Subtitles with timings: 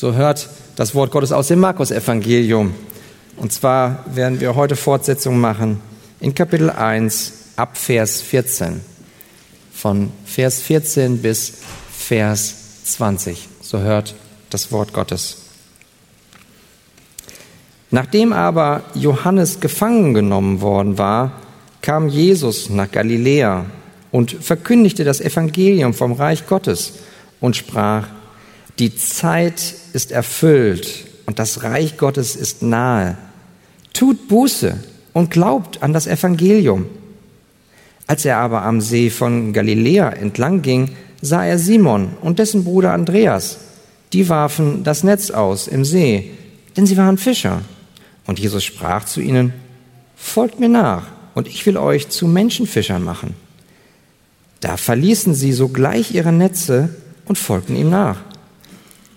[0.00, 2.74] So hört das Wort Gottes aus dem Markus-Evangelium.
[3.36, 5.78] Und zwar werden wir heute Fortsetzung machen
[6.20, 8.80] in Kapitel 1 ab Vers 14.
[9.70, 11.52] Von Vers 14 bis
[11.92, 13.46] Vers 20.
[13.60, 14.14] So hört
[14.48, 15.36] das Wort Gottes.
[17.90, 21.32] Nachdem aber Johannes gefangen genommen worden war,
[21.82, 23.66] kam Jesus nach Galiläa
[24.10, 26.94] und verkündigte das Evangelium vom Reich Gottes
[27.38, 28.08] und sprach,
[28.80, 33.18] die Zeit ist erfüllt und das Reich Gottes ist nahe.
[33.92, 34.82] Tut Buße
[35.12, 36.86] und glaubt an das Evangelium.
[38.06, 42.94] Als er aber am See von Galiläa entlang ging, sah er Simon und dessen Bruder
[42.94, 43.58] Andreas.
[44.14, 46.30] Die warfen das Netz aus im See,
[46.74, 47.60] denn sie waren Fischer.
[48.26, 49.52] Und Jesus sprach zu ihnen,
[50.16, 53.34] Folgt mir nach, und ich will euch zu Menschenfischern machen.
[54.60, 56.88] Da verließen sie sogleich ihre Netze
[57.26, 58.29] und folgten ihm nach.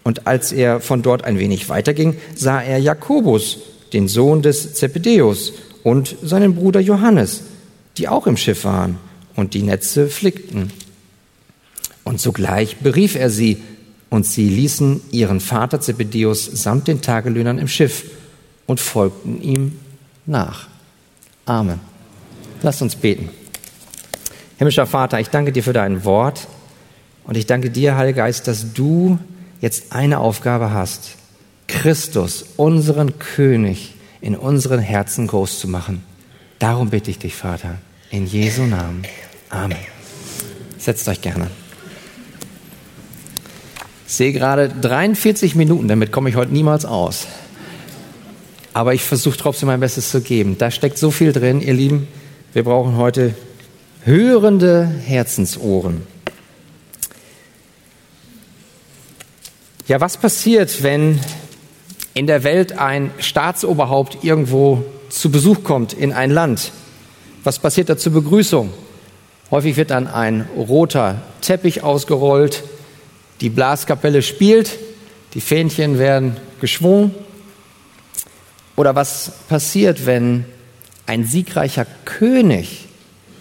[0.03, 3.59] Und als er von dort ein wenig weiterging, sah er Jakobus,
[3.93, 7.43] den Sohn des Zebedeus, und seinen Bruder Johannes,
[7.97, 8.97] die auch im Schiff waren
[9.35, 10.71] und die Netze flickten.
[12.03, 13.61] Und sogleich berief er sie,
[14.09, 18.11] und sie ließen ihren Vater Zebedeus samt den Tagelöhnern im Schiff
[18.67, 19.79] und folgten ihm
[20.27, 20.67] nach.
[21.45, 21.79] Amen.
[22.61, 23.29] Lasst uns beten.
[24.59, 26.47] Himmlischer Vater, ich danke dir für dein Wort
[27.23, 29.17] und ich danke dir, Heiliger Geist, dass du
[29.63, 31.15] jetzt eine Aufgabe hast,
[31.67, 36.03] Christus, unseren König, in unseren Herzen groß zu machen.
[36.59, 37.77] Darum bitte ich dich, Vater,
[38.11, 39.03] in Jesu Namen.
[39.49, 39.77] Amen.
[40.77, 41.47] Setzt euch gerne.
[44.05, 47.25] Ich sehe gerade 43 Minuten, damit komme ich heute niemals aus.
[48.73, 50.57] Aber ich versuche trotzdem mein Bestes zu geben.
[50.57, 52.09] Da steckt so viel drin, ihr Lieben.
[52.51, 53.33] Wir brauchen heute
[54.03, 56.12] hörende Herzensohren.
[59.85, 61.19] Ja, was passiert, wenn
[62.13, 66.71] in der Welt ein Staatsoberhaupt irgendwo zu Besuch kommt in ein Land?
[67.43, 68.71] Was passiert da zur Begrüßung?
[69.51, 72.63] Häufig wird dann ein roter Teppich ausgerollt,
[73.41, 74.79] die Blaskapelle spielt,
[75.33, 77.13] die Fähnchen werden geschwungen
[78.77, 80.45] oder was passiert, wenn
[81.07, 82.87] ein siegreicher König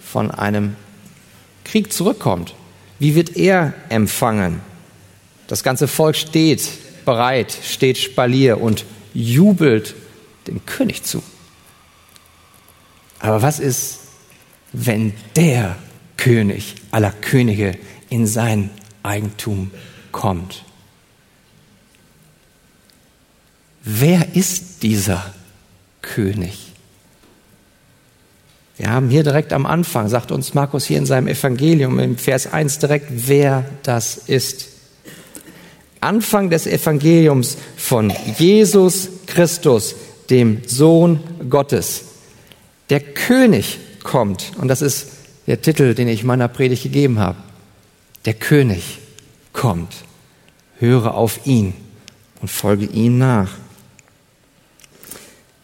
[0.03, 0.75] von einem
[1.63, 2.53] Krieg zurückkommt?
[2.99, 4.72] Wie wird er empfangen?
[5.47, 6.69] Das ganze Volk steht
[7.05, 9.95] bereit, steht Spalier und jubelt
[10.47, 11.23] dem König zu.
[13.19, 13.99] Aber was ist,
[14.73, 15.77] wenn der
[16.17, 17.77] König aller Könige
[18.09, 18.69] in sein
[19.03, 19.71] Eigentum
[20.11, 20.63] kommt?
[23.83, 25.33] Wer ist dieser
[26.01, 26.71] König?
[28.77, 32.51] Wir haben hier direkt am Anfang, sagt uns Markus hier in seinem Evangelium im Vers
[32.51, 34.72] 1 direkt, wer das ist.
[36.03, 39.95] Anfang des Evangeliums von Jesus Christus,
[40.29, 41.19] dem Sohn
[41.49, 42.05] Gottes.
[42.89, 45.07] Der König kommt, und das ist
[45.47, 47.37] der Titel, den ich meiner Predigt gegeben habe.
[48.25, 48.99] Der König
[49.51, 49.93] kommt.
[50.79, 51.73] Höre auf ihn
[52.41, 53.49] und folge ihm nach.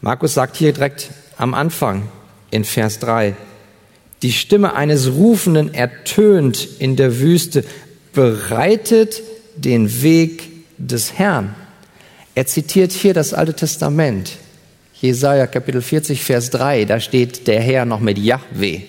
[0.02, 2.08] Markus sagt hier direkt am Anfang
[2.52, 3.36] in Vers 3,
[4.22, 7.64] die Stimme eines Rufenden ertönt in der Wüste,
[8.14, 9.22] bereitet
[9.66, 11.56] den Weg des Herrn.
[12.36, 14.38] Er zitiert hier das Alte Testament.
[14.94, 18.82] Jesaja Kapitel 40, Vers 3, da steht der Herr noch mit Yahweh.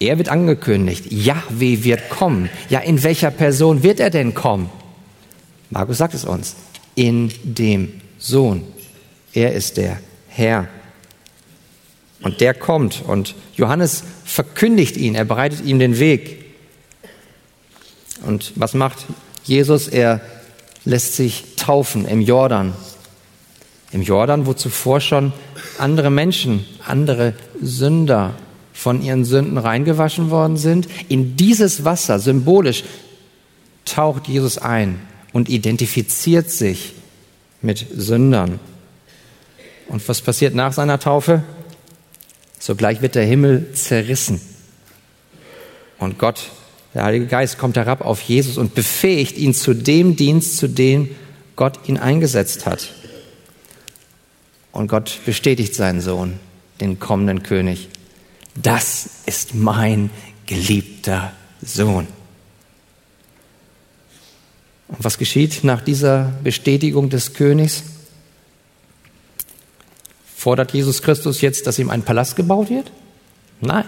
[0.00, 2.50] Er wird angekündigt, Yahweh wird kommen.
[2.68, 4.70] Ja, in welcher Person wird er denn kommen?
[5.70, 6.56] Markus sagt es uns,
[6.94, 8.62] in dem Sohn.
[9.32, 10.68] Er ist der Herr.
[12.22, 16.43] Und der kommt und Johannes verkündigt ihn, er bereitet ihm den Weg.
[18.24, 19.06] Und was macht
[19.44, 19.88] Jesus?
[19.88, 20.20] Er
[20.84, 22.72] lässt sich taufen im Jordan.
[23.92, 25.32] Im Jordan, wo zuvor schon
[25.78, 28.34] andere Menschen, andere Sünder
[28.72, 30.88] von ihren Sünden reingewaschen worden sind.
[31.08, 32.82] In dieses Wasser, symbolisch,
[33.84, 35.00] taucht Jesus ein
[35.32, 36.94] und identifiziert sich
[37.62, 38.58] mit Sündern.
[39.88, 41.42] Und was passiert nach seiner Taufe?
[42.58, 44.40] Sogleich wird der Himmel zerrissen.
[45.98, 46.50] Und Gott,
[46.94, 51.10] der Heilige Geist, kommt herab auf Jesus und befähigt ihn zu dem Dienst, zu dem
[51.56, 52.92] Gott ihn eingesetzt hat.
[54.72, 56.38] Und Gott bestätigt seinen Sohn,
[56.80, 57.88] den kommenden König.
[58.54, 60.10] Das ist mein
[60.46, 61.32] geliebter
[61.62, 62.06] Sohn.
[64.88, 67.84] Und was geschieht nach dieser Bestätigung des Königs?
[70.36, 72.92] Fordert Jesus Christus jetzt, dass ihm ein Palast gebaut wird?
[73.60, 73.84] Nein.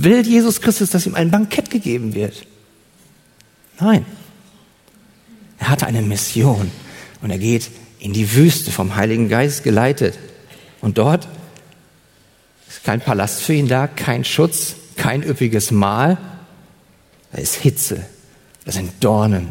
[0.00, 2.46] Will Jesus Christus, dass ihm ein Bankett gegeben wird?
[3.80, 4.06] Nein.
[5.58, 6.70] hatte eine Mission.
[7.20, 7.68] Und er geht
[7.98, 10.16] in die Wüste vom Heiligen Geist geleitet.
[10.80, 11.26] Und dort
[12.68, 16.16] ist kein Palast für ihn da, kein Schutz, kein üppiges Mahl.
[17.32, 18.06] Da ist Hitze,
[18.64, 19.48] da sind Dornen,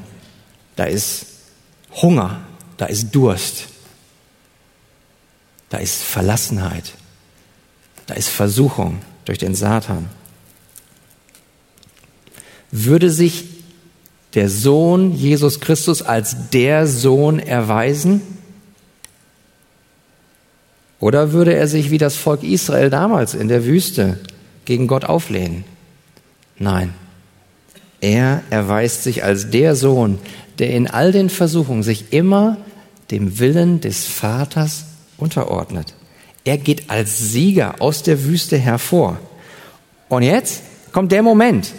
[0.77, 1.25] da ist
[2.01, 2.39] Hunger,
[2.77, 3.65] da ist Durst,
[5.69, 6.93] da ist Verlassenheit,
[8.05, 10.09] da ist Versuchung durch den Satan.
[12.71, 13.45] Würde sich
[14.33, 18.21] der Sohn Jesus Christus als der Sohn erweisen?
[20.99, 24.19] Oder würde er sich wie das Volk Israel damals in der Wüste
[24.65, 25.63] gegen Gott auflehnen?
[26.57, 26.93] Nein.
[28.01, 30.19] Er erweist sich als der Sohn,
[30.59, 32.57] der in all den Versuchungen sich immer
[33.11, 34.85] dem Willen des Vaters
[35.17, 35.93] unterordnet.
[36.43, 39.19] Er geht als Sieger aus der Wüste hervor.
[40.09, 40.61] Und jetzt
[40.91, 41.73] kommt der Moment.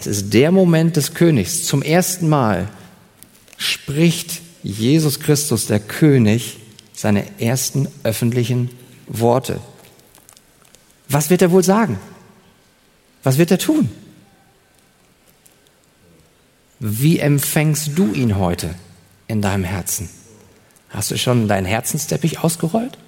[0.00, 1.64] Es ist der Moment des Königs.
[1.64, 2.68] Zum ersten Mal
[3.56, 6.58] spricht Jesus Christus, der König,
[6.92, 8.70] seine ersten öffentlichen
[9.06, 9.60] Worte.
[11.08, 11.98] Was wird er wohl sagen?
[13.22, 13.88] Was wird er tun?
[16.80, 18.74] Wie empfängst du ihn heute
[19.26, 20.08] in deinem Herzen?
[20.90, 22.98] Hast du schon deinen Herzensteppich ausgerollt?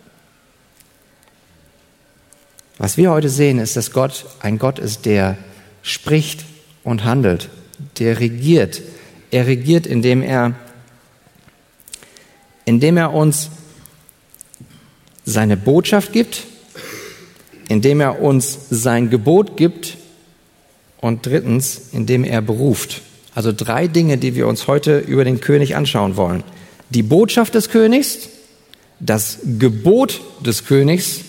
[2.78, 5.36] Was wir heute sehen, ist, dass Gott ein Gott ist, der
[5.82, 6.44] spricht
[6.85, 7.49] und handelt,
[7.99, 8.82] der regiert.
[9.31, 10.55] Er regiert, indem er,
[12.65, 13.50] indem er uns
[15.25, 16.44] seine Botschaft gibt,
[17.69, 19.97] indem er uns sein Gebot gibt
[21.00, 23.03] und drittens, indem er beruft.
[23.35, 26.43] Also drei Dinge, die wir uns heute über den König anschauen wollen.
[26.91, 28.29] Die Botschaft des Königs,
[28.99, 31.21] das Gebot des Königs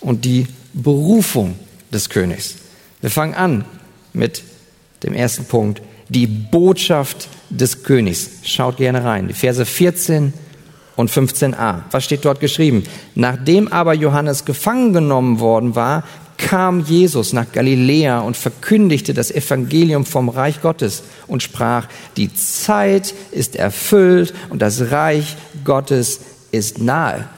[0.00, 1.54] und die Berufung
[1.92, 2.56] des Königs.
[3.00, 3.64] Wir fangen an
[4.12, 4.42] mit
[5.02, 8.30] dem ersten Punkt, die Botschaft des Königs.
[8.44, 9.28] Schaut gerne rein.
[9.28, 10.32] Die Verse 14
[10.96, 11.82] und 15a.
[11.90, 12.84] Was steht dort geschrieben?
[13.14, 16.04] Nachdem aber Johannes gefangen genommen worden war,
[16.36, 23.14] kam Jesus nach Galiläa und verkündigte das Evangelium vom Reich Gottes und sprach, die Zeit
[23.30, 26.20] ist erfüllt und das Reich Gottes
[26.50, 27.28] ist nahe.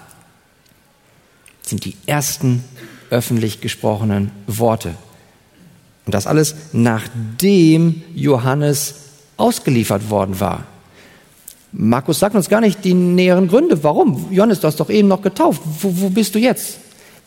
[1.62, 2.64] Das sind die ersten
[3.10, 4.94] öffentlich gesprochenen Worte.
[6.06, 8.94] Und das alles nachdem Johannes
[9.36, 10.64] ausgeliefert worden war.
[11.72, 13.82] Markus sagt uns gar nicht die näheren Gründe.
[13.82, 14.26] Warum?
[14.30, 15.60] Johannes, du hast doch eben noch getauft.
[15.80, 16.78] Wo, wo bist du jetzt?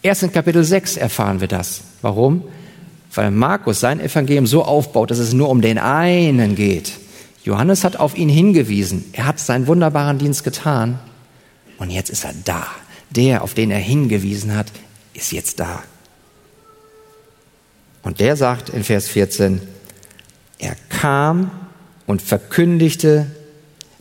[0.01, 1.81] Erst in Kapitel 6 erfahren wir das.
[2.01, 2.43] Warum?
[3.13, 6.93] Weil Markus sein Evangelium so aufbaut, dass es nur um den einen geht.
[7.43, 9.05] Johannes hat auf ihn hingewiesen.
[9.13, 10.99] Er hat seinen wunderbaren Dienst getan.
[11.77, 12.67] Und jetzt ist er da.
[13.09, 14.67] Der, auf den er hingewiesen hat,
[15.13, 15.83] ist jetzt da.
[18.07, 19.59] Und der sagt in Vers 14,
[20.59, 21.51] er kam
[22.05, 23.27] und verkündigte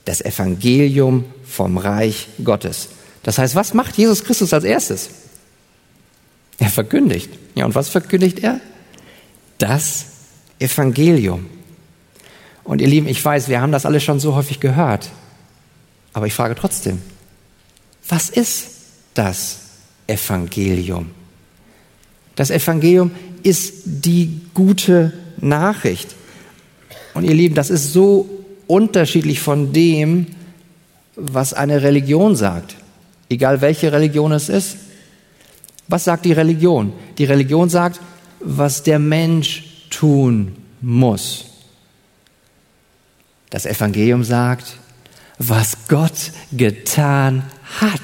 [0.05, 2.91] das Evangelium vom Reich Gottes.
[3.25, 5.11] Das heißt, was macht Jesus Christus als erstes?
[6.61, 7.31] Er verkündigt.
[7.56, 8.61] Ja, und was verkündigt er?
[9.58, 10.05] Das
[10.61, 11.50] Evangelium.
[12.62, 15.11] Und ihr Lieben, ich weiß, wir haben das alle schon so häufig gehört.
[16.12, 17.03] Aber ich frage trotzdem,
[18.08, 18.69] was ist
[19.14, 19.62] das
[20.06, 21.11] Evangelium?
[22.36, 23.10] Das Evangelium
[23.42, 26.14] ist die gute Nachricht.
[27.14, 28.28] Und ihr Lieben, das ist so
[28.66, 30.26] unterschiedlich von dem,
[31.16, 32.76] was eine Religion sagt.
[33.28, 34.76] Egal welche Religion es ist.
[35.88, 36.93] Was sagt die Religion?
[37.16, 38.00] Die Religion sagt,
[38.40, 41.46] was der Mensch tun muss.
[43.50, 44.76] Das Evangelium sagt,
[45.38, 47.44] was Gott getan
[47.81, 48.00] hat.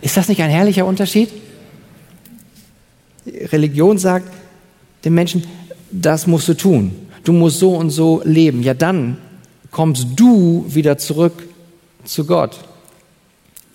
[0.00, 1.30] Ist das nicht ein herrlicher Unterschied?
[3.26, 4.32] Religion sagt
[5.04, 5.44] dem Menschen,
[5.90, 6.92] das musst du tun.
[7.24, 8.62] Du musst so und so leben.
[8.62, 9.18] Ja, dann
[9.70, 11.48] kommst du wieder zurück
[12.04, 12.58] zu Gott.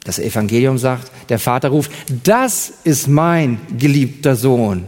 [0.03, 1.91] Das Evangelium sagt, der Vater ruft,
[2.23, 4.85] das ist mein geliebter Sohn.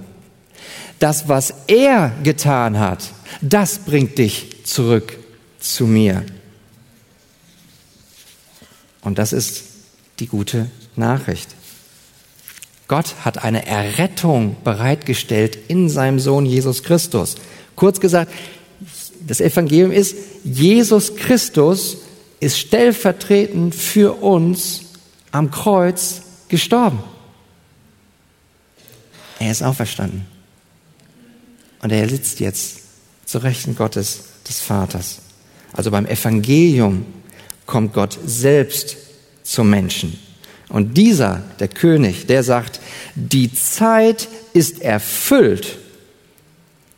[1.00, 5.18] Das, was er getan hat, das bringt dich zurück
[5.60, 6.24] zu mir.
[9.02, 9.66] Und das ist
[10.20, 11.50] die gute Nachricht.
[12.94, 17.38] Gott hat eine Errettung bereitgestellt in seinem Sohn Jesus Christus.
[17.76, 18.32] Kurz gesagt,
[19.26, 21.98] das Evangelium ist, Jesus Christus
[22.40, 24.82] ist stellvertretend für uns
[25.32, 27.00] am Kreuz gestorben.
[29.40, 30.28] Er ist auferstanden.
[31.82, 32.82] Und er sitzt jetzt
[33.26, 35.18] zu Rechten Gottes des Vaters.
[35.72, 37.08] Also beim Evangelium
[37.66, 38.98] kommt Gott selbst
[39.42, 40.20] zum Menschen.
[40.74, 42.82] Und dieser, der König, der sagt,
[43.14, 45.78] die Zeit ist erfüllt.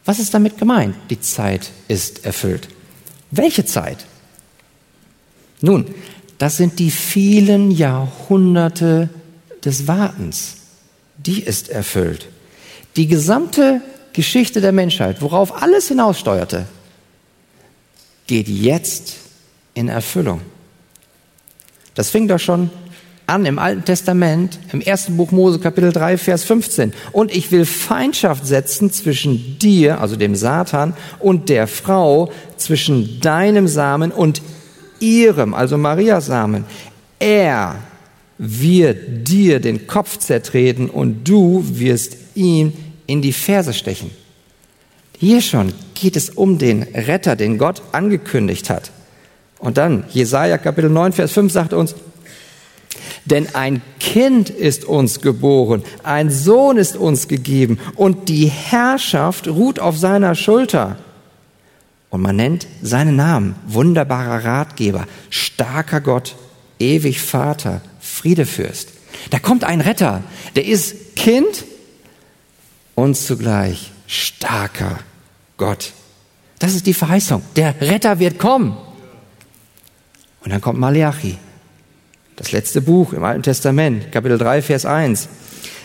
[0.05, 0.95] Was ist damit gemeint?
[1.09, 2.69] Die Zeit ist erfüllt.
[3.31, 4.05] Welche Zeit?
[5.59, 5.93] Nun,
[6.37, 9.09] das sind die vielen Jahrhunderte
[9.65, 10.55] des Wartens.
[11.17, 12.29] Die ist erfüllt.
[12.95, 13.81] Die gesamte
[14.13, 16.65] Geschichte der Menschheit, worauf alles hinaussteuerte,
[18.25, 19.15] geht jetzt
[19.73, 20.39] in Erfüllung.
[21.93, 22.69] Das fing doch schon
[23.27, 26.93] an im Alten Testament, im ersten Buch Mose Kapitel 3, Vers 15.
[27.11, 33.67] Und ich will Feindschaft setzen zwischen dir, also dem Satan, und der Frau, zwischen deinem
[33.67, 34.41] Samen und
[34.99, 36.65] ihrem, also Marias Samen.
[37.19, 37.75] Er
[38.37, 42.73] wird dir den Kopf zertreten und du wirst ihm
[43.07, 44.11] in die Ferse stechen.
[45.17, 48.91] Hier schon geht es um den Retter, den Gott angekündigt hat.
[49.59, 51.95] Und dann, Jesaja Kapitel 9, Vers 5 sagt uns,
[53.25, 59.79] denn ein Kind ist uns geboren, ein Sohn ist uns gegeben und die Herrschaft ruht
[59.79, 60.97] auf seiner Schulter.
[62.09, 66.35] Und man nennt seinen Namen wunderbarer Ratgeber, starker Gott,
[66.79, 68.89] ewig Vater, Friedefürst.
[69.31, 70.23] Da kommt ein Retter,
[70.55, 71.65] der ist Kind
[72.93, 74.99] und zugleich starker
[75.57, 75.93] Gott.
[76.59, 77.41] Das ist die Verheißung.
[77.55, 78.77] Der Retter wird kommen.
[80.43, 81.37] Und dann kommt Malachi,
[82.35, 85.29] das letzte Buch im Alten Testament, Kapitel 3, Vers 1.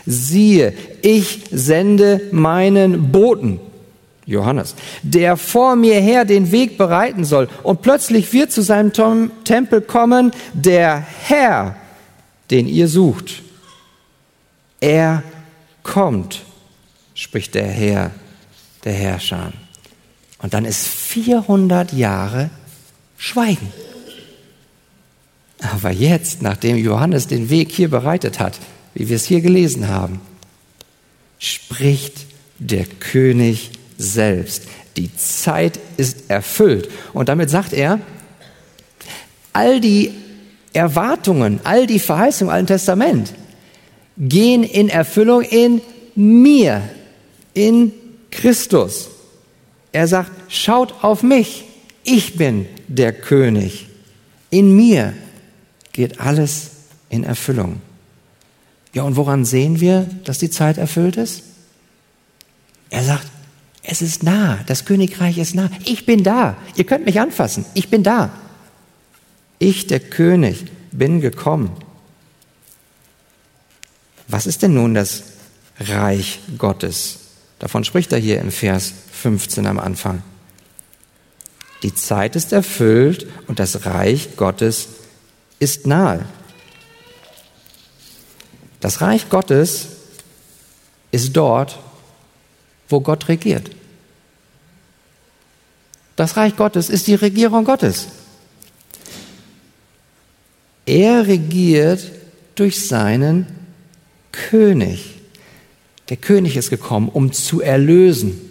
[0.07, 3.61] Siehe, ich sende meinen Boten,
[4.27, 7.49] Johannes, der vor mir her den Weg bereiten soll.
[7.63, 8.93] Und plötzlich wird zu seinem
[9.45, 11.77] Tempel kommen der Herr,
[12.51, 13.43] den ihr sucht.
[14.81, 15.23] Er
[15.83, 16.43] kommt,
[17.15, 18.13] spricht der Herr,
[18.85, 19.53] der Herrscher.
[20.39, 22.51] Und dann ist 400 Jahre
[23.19, 23.73] Schweigen.
[25.61, 28.59] Aber jetzt, nachdem Johannes den Weg hier bereitet hat,
[28.95, 30.21] wie wir es hier gelesen haben,
[31.39, 32.27] spricht
[32.59, 34.65] der König selbst.
[34.97, 36.91] Die Zeit ist erfüllt.
[37.13, 38.01] Und damit sagt er,
[39.53, 40.13] all die
[40.73, 43.35] Erwartungen, all die Verheißungen im Alten Testament
[44.17, 45.81] gehen in Erfüllung in
[46.15, 46.83] mir,
[47.55, 47.93] in
[48.31, 49.09] Christus.
[49.93, 51.65] Er sagt, schaut auf mich,
[52.05, 53.87] ich bin der König.
[54.51, 55.15] In mir
[55.93, 56.71] geht alles
[57.09, 57.81] in Erfüllung.
[58.93, 61.43] Ja, und woran sehen wir, dass die Zeit erfüllt ist?
[62.91, 63.27] Er sagt,
[63.83, 65.71] es ist nah, das Königreich ist nah.
[65.85, 66.57] Ich bin da.
[66.77, 67.65] Ihr könnt mich anfassen.
[67.75, 68.31] Ich bin da.
[69.59, 71.71] Ich, der König, bin gekommen.
[74.29, 75.25] Was ist denn nun das
[75.79, 77.19] Reich Gottes?
[77.59, 80.23] Davon spricht er hier im Vers 15 am Anfang.
[81.83, 84.89] Die Zeit ist erfüllt und das Reich Gottes
[85.61, 86.25] ist nahe.
[88.81, 89.89] Das Reich Gottes
[91.13, 91.79] ist dort,
[92.89, 93.71] wo Gott regiert.
[96.17, 98.09] Das Reich Gottes ist die Regierung Gottes.
[100.87, 102.11] Er regiert
[102.57, 103.47] durch seinen
[104.33, 105.21] König.
[106.09, 108.51] Der König ist gekommen, um zu erlösen.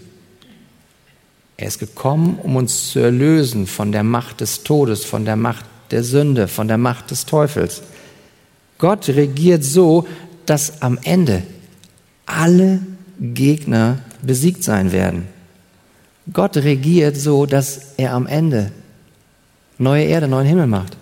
[1.58, 5.66] Er ist gekommen, um uns zu erlösen von der Macht des Todes, von der Macht
[5.92, 7.82] der Sünde, von der Macht des Teufels.
[8.78, 10.08] Gott regiert so,
[10.46, 11.44] dass am Ende
[12.26, 12.80] alle
[13.20, 15.28] Gegner besiegt sein werden.
[16.32, 18.72] Gott regiert so, dass er am Ende
[19.78, 20.96] neue Erde, neuen Himmel macht.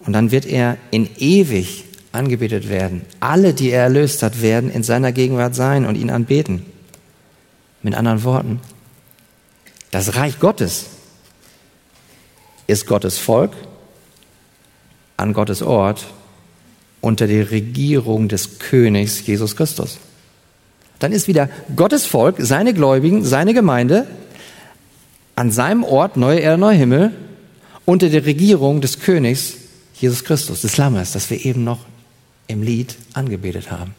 [0.00, 3.02] Und dann wird er in ewig angebetet werden.
[3.20, 6.62] Alle, die er erlöst hat, werden in seiner Gegenwart sein und ihn anbeten.
[7.82, 8.60] Mit anderen Worten,
[9.90, 10.86] das Reich Gottes
[12.66, 13.52] ist Gottes Volk
[15.16, 16.06] an Gottes Ort
[17.00, 19.98] unter der Regierung des Königs Jesus Christus.
[20.98, 24.06] Dann ist wieder Gottes Volk, seine Gläubigen, seine Gemeinde
[25.36, 27.12] an seinem Ort, neue Erde, neuer Himmel,
[27.84, 29.54] unter der Regierung des Königs
[29.94, 31.80] Jesus Christus, des Lammes, das wir eben noch
[32.48, 33.94] im Lied angebetet haben.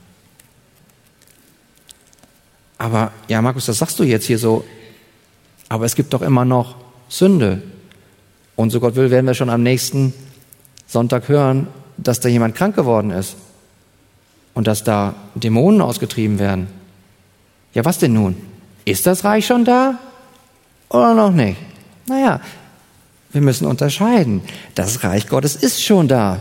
[2.77, 4.63] Aber ja, Markus, das sagst du jetzt hier so,
[5.69, 6.75] aber es gibt doch immer noch
[7.09, 7.61] Sünde,
[8.57, 10.13] und so Gott will, werden wir schon am nächsten
[10.87, 13.37] Sonntag hören, dass da jemand krank geworden ist
[14.53, 16.67] und dass da Dämonen ausgetrieben werden.
[17.73, 18.35] Ja, was denn nun?
[18.83, 19.99] Ist das Reich schon da
[20.89, 21.57] oder noch nicht?
[22.07, 22.41] Naja,
[23.31, 24.41] wir müssen unterscheiden.
[24.73, 26.39] Das Reich Gottes ist schon da,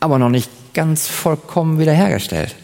[0.00, 2.54] aber noch nicht ganz vollkommen wiederhergestellt.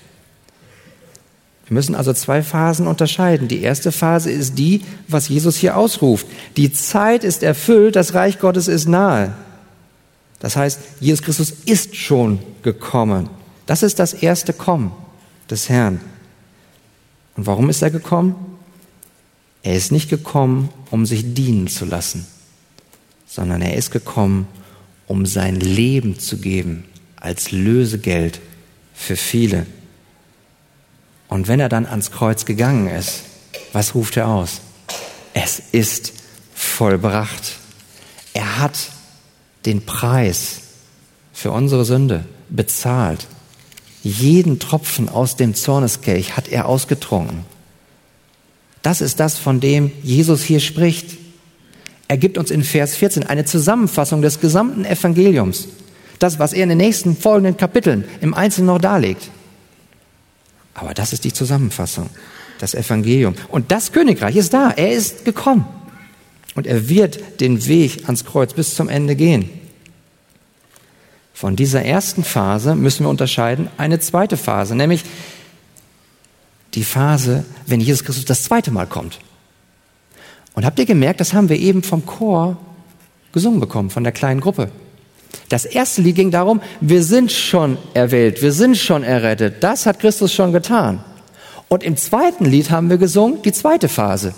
[1.73, 3.49] Wir müssen also zwei Phasen unterscheiden.
[3.49, 6.27] Die erste Phase ist die, was Jesus hier ausruft.
[6.59, 9.33] Die Zeit ist erfüllt, das Reich Gottes ist nahe.
[10.39, 13.31] Das heißt, Jesus Christus ist schon gekommen.
[13.65, 14.93] Das ist das erste Kommen
[15.49, 16.03] des Herrn.
[17.39, 18.35] Und warum ist er gekommen?
[19.63, 22.27] Er ist nicht gekommen, um sich dienen zu lassen,
[23.27, 24.47] sondern er ist gekommen,
[25.07, 26.85] um sein Leben zu geben
[27.17, 28.41] als Lösegeld
[28.93, 29.65] für viele.
[31.33, 33.23] Und wenn er dann ans Kreuz gegangen ist,
[33.73, 34.61] was ruft er aus?
[35.33, 36.13] Es ist
[36.55, 37.57] vollbracht.
[38.35, 38.77] Er hat
[39.65, 40.61] den Preis
[41.33, 43.29] für unsere Sünde bezahlt.
[44.03, 47.47] Jeden Tropfen aus dem Zorneskelch hat er ausgetrunken.
[48.83, 51.17] Das ist das, von dem Jesus hier spricht.
[52.09, 55.69] Er gibt uns in Vers 14 eine Zusammenfassung des gesamten Evangeliums.
[56.19, 59.31] Das, was er in den nächsten folgenden Kapiteln im Einzelnen noch darlegt.
[60.75, 62.11] Aber das ist die Zusammenfassung,
[62.59, 63.35] das Evangelium.
[63.49, 65.67] Und das Königreich ist da, er ist gekommen.
[66.55, 69.49] Und er wird den Weg ans Kreuz bis zum Ende gehen.
[71.33, 75.05] Von dieser ersten Phase müssen wir unterscheiden eine zweite Phase, nämlich
[76.75, 79.19] die Phase, wenn Jesus Christus das zweite Mal kommt.
[80.55, 82.59] Und habt ihr gemerkt, das haben wir eben vom Chor
[83.33, 84.71] gesungen bekommen, von der kleinen Gruppe.
[85.49, 89.63] Das erste Lied ging darum, wir sind schon erwählt, wir sind schon errettet.
[89.63, 91.05] Das hat Christus schon getan.
[91.69, 94.35] Und im zweiten Lied haben wir gesungen, die zweite Phase.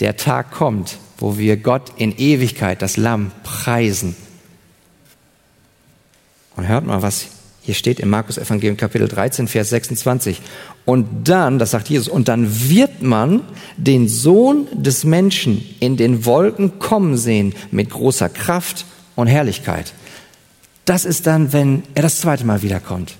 [0.00, 4.16] Der Tag kommt, wo wir Gott in Ewigkeit, das Lamm, preisen.
[6.56, 7.26] Und hört mal, was
[7.62, 10.42] hier steht im Markus Evangelium Kapitel 13, Vers 26.
[10.84, 13.40] Und dann, das sagt Jesus, und dann wird man
[13.78, 18.84] den Sohn des Menschen in den Wolken kommen sehen mit großer Kraft
[19.16, 19.92] und Herrlichkeit.
[20.84, 23.16] Das ist dann, wenn er das zweite Mal wiederkommt.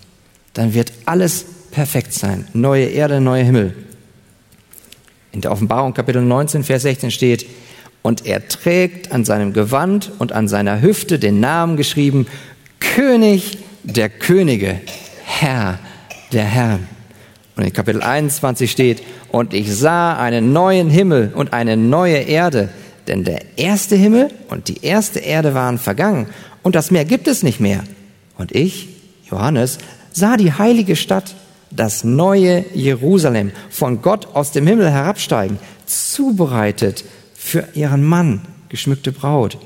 [0.53, 2.47] Dann wird alles perfekt sein.
[2.53, 3.75] Neue Erde, neuer Himmel.
[5.33, 7.47] In der Offenbarung Kapitel 19, Vers 16 steht,
[8.03, 12.27] und er trägt an seinem Gewand und an seiner Hüfte den Namen geschrieben,
[12.79, 14.79] König der Könige,
[15.25, 15.79] Herr
[16.33, 16.87] der Herren.
[17.57, 22.69] Und in Kapitel 21 steht, und ich sah einen neuen Himmel und eine neue Erde,
[23.07, 26.27] denn der erste Himmel und die erste Erde waren vergangen
[26.63, 27.85] und das Meer gibt es nicht mehr.
[28.39, 28.89] Und ich,
[29.31, 29.79] Johannes,
[30.13, 31.35] sah die heilige Stadt,
[31.71, 39.59] das neue Jerusalem, von Gott aus dem Himmel herabsteigen, zubereitet für ihren Mann, geschmückte Braut.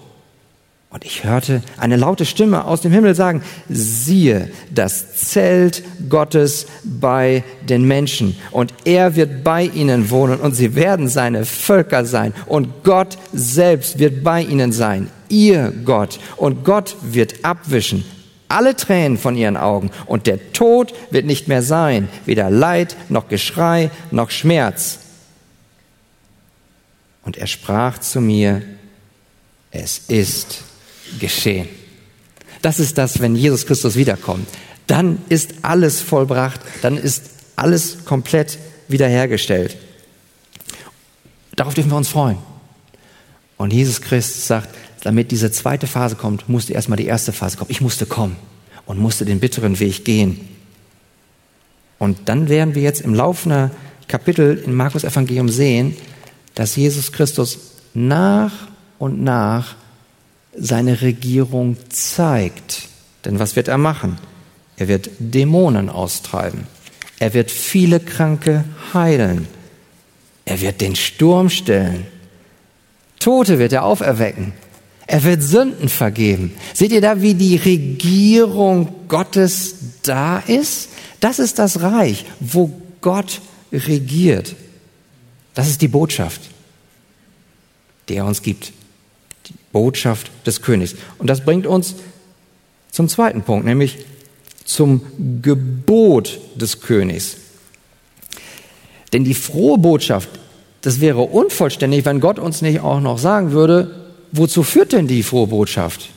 [0.91, 7.45] Und ich hörte eine laute Stimme aus dem Himmel sagen, siehe, das Zelt Gottes bei
[7.69, 8.37] den Menschen.
[8.53, 12.33] Und er wird bei ihnen wohnen und sie werden seine Völker sein.
[12.47, 16.21] Und Gott selbst wird bei ihnen sein, ihr Gott.
[16.37, 18.05] Und Gott wird abwischen
[18.49, 19.91] alle Tränen von ihren Augen.
[20.07, 25.01] Und der Tod wird nicht mehr sein, weder Leid noch Geschrei noch Schmerz.
[27.25, 28.63] Und er sprach zu mir,
[29.71, 30.63] es ist
[31.19, 31.69] geschehen.
[32.63, 34.49] Das ist das, wenn Jesus Christus wiederkommt.
[34.87, 37.25] Dann ist alles vollbracht, dann ist
[37.57, 39.77] alles komplett wiederhergestellt.
[41.55, 42.39] Darauf dürfen wir uns freuen.
[43.57, 47.71] Und Jesus Christus sagt, damit diese zweite Phase kommt, musste erstmal die erste Phase kommen.
[47.71, 48.37] Ich musste kommen
[48.87, 50.41] und musste den bitteren Weg gehen.
[51.99, 53.71] Und dann werden wir jetzt im laufenden
[54.07, 55.97] Kapitel in Markus Evangelium sehen,
[56.55, 57.59] dass Jesus Christus
[57.95, 58.53] nach
[58.99, 59.77] und nach
[60.57, 62.89] seine Regierung zeigt.
[63.25, 64.19] Denn was wird er machen?
[64.77, 66.67] Er wird Dämonen austreiben.
[67.19, 69.49] Er wird viele Kranke heilen.
[70.45, 72.07] Er wird den Sturm stellen.
[73.19, 74.53] Tote wird er auferwecken.
[75.07, 76.53] Er wird Sünden vergeben.
[76.75, 80.91] Seht ihr da, wie die Regierung Gottes da ist?
[81.19, 83.41] Das ist das Reich, wo Gott
[83.73, 84.55] regiert.
[85.55, 86.43] Das ist die Botschaft,
[88.09, 88.73] die er uns gibt.
[89.73, 90.95] Botschaft des Königs.
[91.19, 91.95] Und das bringt uns
[92.91, 93.99] zum zweiten Punkt, nämlich
[94.65, 95.03] zum
[95.43, 97.37] Gebot des Königs.
[99.13, 100.29] Denn die frohe Botschaft,
[100.83, 105.23] das wäre unvollständig, wenn Gott uns nicht auch noch sagen würde, wozu führt denn die
[105.23, 106.11] frohe Botschaft?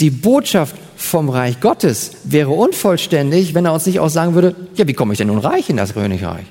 [0.00, 4.86] Die Botschaft vom Reich Gottes wäre unvollständig, wenn er uns nicht auch sagen würde, ja,
[4.86, 6.46] wie komme ich denn nun reich in das Königreich?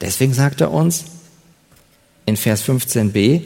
[0.00, 1.04] Deswegen sagt er uns
[2.26, 3.42] in Vers 15b,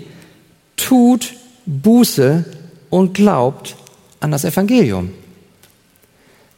[0.77, 1.35] tut
[1.67, 2.45] Buße
[2.91, 3.77] und glaubt
[4.21, 5.13] an das Evangelium.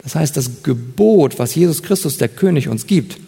[0.03, 3.19] Das heißt, das Gebot, was Jesus Christus, der König, uns gibt,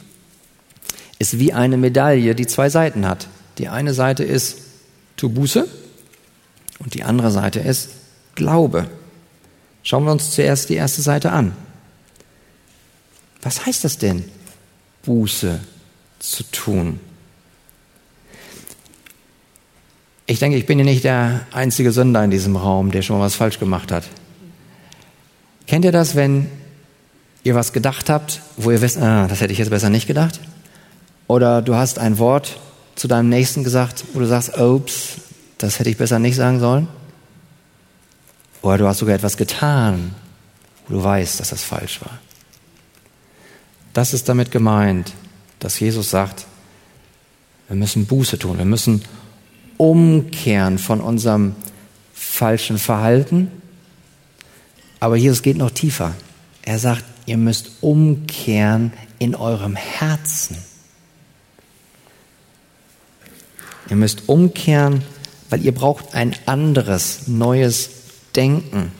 [1.18, 3.28] ist wie eine Medaille, die zwei Seiten hat.
[3.58, 4.58] Die eine Seite ist
[5.16, 5.66] tu Buße
[6.78, 7.90] und die andere Seite ist
[8.36, 8.88] Glaube.
[9.82, 11.56] Schauen wir uns zuerst die erste Seite an.
[13.42, 14.24] Was heißt das denn,
[15.02, 15.60] Buße
[16.18, 17.00] zu tun?
[20.30, 23.34] Ich denke, ich bin ja nicht der einzige Sünder in diesem Raum, der schon was
[23.34, 24.04] falsch gemacht hat.
[25.66, 26.50] Kennt ihr das, wenn
[27.44, 30.38] ihr was gedacht habt, wo ihr wisst, ah, das hätte ich jetzt besser nicht gedacht?
[31.28, 32.60] Oder du hast ein Wort
[32.94, 35.16] zu deinem Nächsten gesagt, wo du sagst, ups,
[35.56, 36.88] das hätte ich besser nicht sagen sollen?
[38.60, 40.14] Oder du hast sogar etwas getan,
[40.86, 42.18] wo du weißt, dass das falsch war.
[43.94, 45.14] Das ist damit gemeint,
[45.58, 46.44] dass Jesus sagt,
[47.68, 49.02] wir müssen Buße tun, wir müssen
[49.78, 51.54] umkehren von unserem
[52.12, 53.50] falschen Verhalten.
[55.00, 56.14] Aber Jesus geht noch tiefer.
[56.62, 60.58] Er sagt, ihr müsst umkehren in eurem Herzen.
[63.88, 65.02] Ihr müsst umkehren,
[65.48, 67.90] weil ihr braucht ein anderes, neues
[68.36, 68.92] Denken.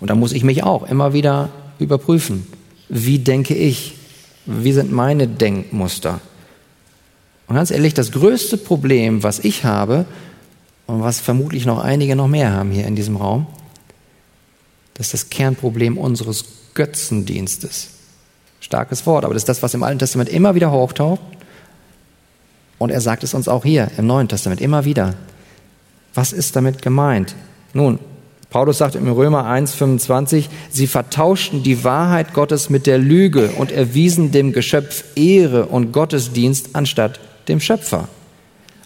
[0.00, 2.46] Und da muss ich mich auch immer wieder überprüfen.
[2.88, 3.94] Wie denke ich?
[4.46, 6.20] Wie sind meine Denkmuster?
[7.48, 10.04] Und ganz ehrlich, das größte Problem, was ich habe
[10.86, 13.46] und was vermutlich noch einige noch mehr haben hier in diesem Raum,
[14.94, 17.90] das ist das Kernproblem unseres Götzendienstes.
[18.60, 21.20] Starkes Wort, aber das ist das, was im Alten Testament immer wieder hochtaucht.
[22.78, 25.14] Und er sagt es uns auch hier im Neuen Testament immer wieder.
[26.14, 27.34] Was ist damit gemeint?
[27.74, 27.98] Nun,
[28.50, 34.32] Paulus sagt im Römer 1,25, sie vertauschten die Wahrheit Gottes mit der Lüge und erwiesen
[34.32, 38.08] dem Geschöpf Ehre und Gottesdienst anstatt dem Schöpfer.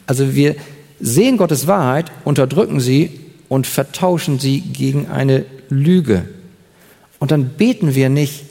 [0.07, 0.57] Also wir
[1.01, 6.29] sehen Gottes Wahrheit, unterdrücken sie und vertauschen sie gegen eine Lüge.
[7.19, 8.45] Und dann beten wir nicht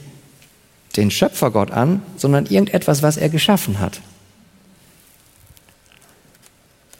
[0.97, 4.01] den Schöpfergott an, sondern irgendetwas, was er geschaffen hat.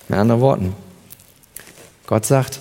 [0.07, 0.73] Mit anderen Worten,
[2.07, 2.59] Gott sagt,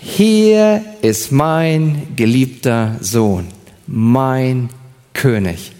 [0.00, 3.48] hier ist mein geliebter Sohn,
[3.86, 4.70] mein
[5.12, 5.72] König.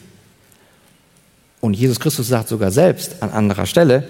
[1.65, 4.07] Und Jesus Christus sagt sogar selbst an anderer Stelle,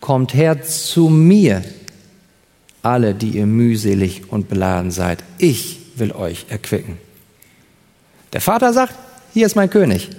[0.00, 1.62] kommt her zu mir,
[2.82, 5.22] alle, die ihr mühselig und beladen seid.
[5.38, 6.98] Ich will euch erquicken.
[8.32, 8.94] Der Vater sagt,
[9.32, 10.10] hier ist mein König.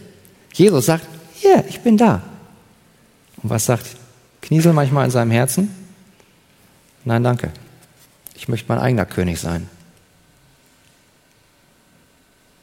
[0.53, 2.23] Jesus sagt, hier, ich bin da.
[3.43, 3.87] Und was sagt
[4.39, 5.75] Kniesel manchmal in seinem Herzen?
[7.03, 7.51] Nein, danke.
[8.35, 9.67] Ich möchte mein eigener König sein.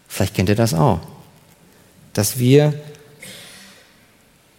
[0.09, 1.01] Vielleicht kennt ihr das auch,
[2.15, 2.73] dass wir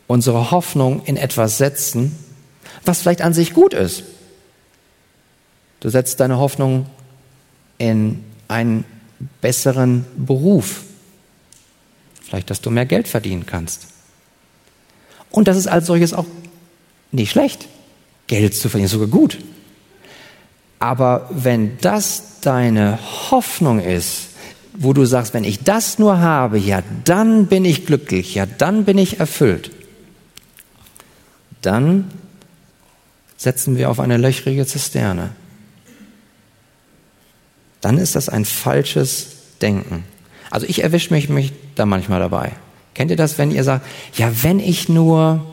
[0.09, 2.17] unsere Hoffnung in etwas setzen,
[2.83, 4.03] was vielleicht an sich gut ist.
[5.81, 6.87] Du setzt deine Hoffnung
[7.77, 8.85] in einen
[9.39, 10.81] besseren Beruf.
[12.23, 13.85] Vielleicht, dass du mehr Geld verdienen kannst.
[15.29, 16.25] Und das ist als solches auch
[17.11, 17.67] nicht schlecht.
[18.25, 19.37] Geld zu verdienen ist sogar gut.
[20.79, 22.97] Aber wenn das deine
[23.29, 24.29] Hoffnung ist,
[24.73, 28.85] wo du sagst, wenn ich das nur habe, ja, dann bin ich glücklich, ja, dann
[28.85, 29.69] bin ich erfüllt,
[31.61, 32.09] dann
[33.37, 35.31] setzen wir auf eine löchrige Zisterne.
[37.81, 39.27] Dann ist das ein falsches
[39.61, 40.03] Denken.
[40.49, 42.51] Also ich erwische mich, mich da manchmal dabei.
[42.93, 45.45] Kennt ihr das, wenn ihr sagt, ja, wenn ich nur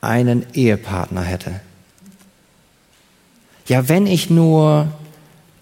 [0.00, 1.60] einen Ehepartner hätte.
[3.66, 4.92] Ja, wenn ich nur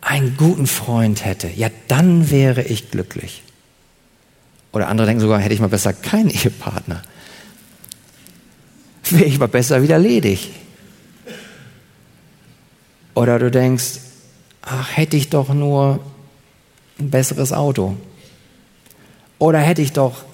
[0.00, 3.42] einen guten Freund hätte, ja, dann wäre ich glücklich.
[4.72, 7.02] Oder andere denken sogar, hätte ich mal besser keinen Ehepartner.
[9.12, 10.50] Wäre ich mal besser wieder ledig.
[13.14, 14.00] Oder du denkst,
[14.62, 16.00] ach, hätte ich doch nur
[16.98, 17.96] ein besseres Auto.
[19.38, 20.24] Oder hätte ich doch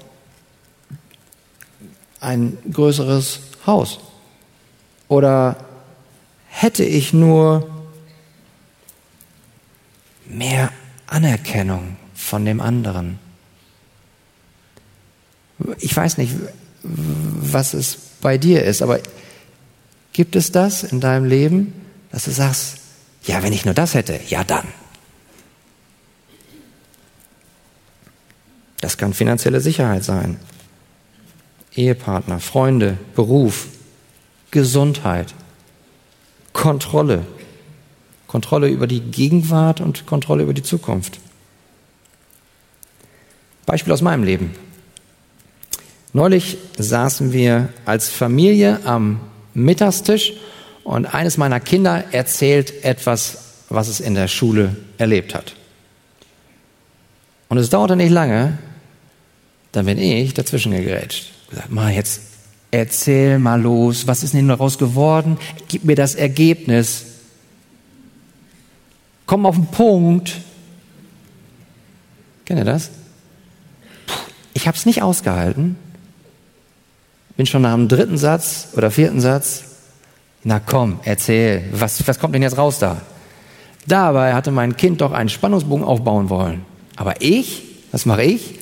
[2.21, 3.99] ein größeres Haus.
[5.09, 5.57] Oder
[6.47, 7.69] hätte ich nur
[10.27, 10.71] mehr
[11.07, 13.19] Anerkennung von dem anderen.
[15.79, 16.33] Ich weiß nicht,
[16.83, 19.01] was es bei dir ist, aber
[20.13, 21.73] gibt es das in deinem Leben,
[22.11, 22.79] dass du sagst,
[23.25, 24.67] ja, wenn ich nur das hätte, ja dann.
[28.81, 30.39] Das kann finanzielle Sicherheit sein.
[31.75, 33.67] Ehepartner, Freunde, Beruf,
[34.51, 35.35] Gesundheit,
[36.53, 37.27] Kontrolle.
[38.27, 41.19] Kontrolle über die Gegenwart und Kontrolle über die Zukunft.
[43.67, 44.55] Beispiel aus meinem Leben.
[46.13, 49.21] Neulich saßen wir als Familie am
[49.55, 50.33] Mittagstisch
[50.85, 55.55] und eines meiner Kinder erzählt etwas, was es in der Schule erlebt hat.
[57.49, 58.59] Und es dauerte nicht lange,
[59.73, 62.21] dann bin ich dazwischen gegrätscht gesagt, mal jetzt
[62.71, 65.39] erzähl mal los, was ist denn daraus geworden?
[65.69, 67.05] Gib mir das Ergebnis.
[69.27, 70.37] Komm auf den Punkt.
[72.45, 72.91] Kennt ihr das?
[74.55, 75.77] Ich habe es nicht ausgehalten.
[77.39, 79.63] Bin schon nach dem dritten Satz oder vierten Satz.
[80.43, 81.63] Na komm, erzähl.
[81.71, 83.01] Was, was kommt denn jetzt raus da?
[83.87, 86.67] Dabei hatte mein Kind doch einen Spannungsbogen aufbauen wollen.
[86.97, 88.59] Aber ich, was mache ich?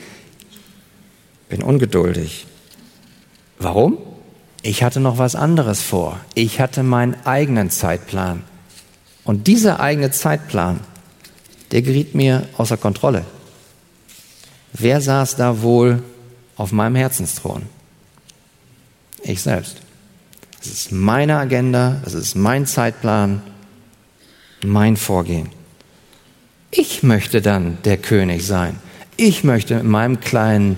[1.49, 2.47] Bin ungeduldig.
[3.59, 3.97] Warum?
[4.61, 6.21] Ich hatte noch was anderes vor.
[6.35, 8.43] Ich hatte meinen eigenen Zeitplan.
[9.25, 10.81] Und dieser eigene Zeitplan,
[11.73, 13.25] der geriet mir außer Kontrolle.
[14.75, 16.03] Wer saß da wohl
[16.59, 17.75] auf meinem Herzensthron?
[19.27, 19.79] Ich selbst.
[20.61, 23.43] Es ist meine Agenda, es ist mein Zeitplan,
[24.65, 25.49] mein Vorgehen.
[26.71, 28.79] Ich möchte dann der König sein.
[29.17, 30.77] Ich möchte in meinem kleinen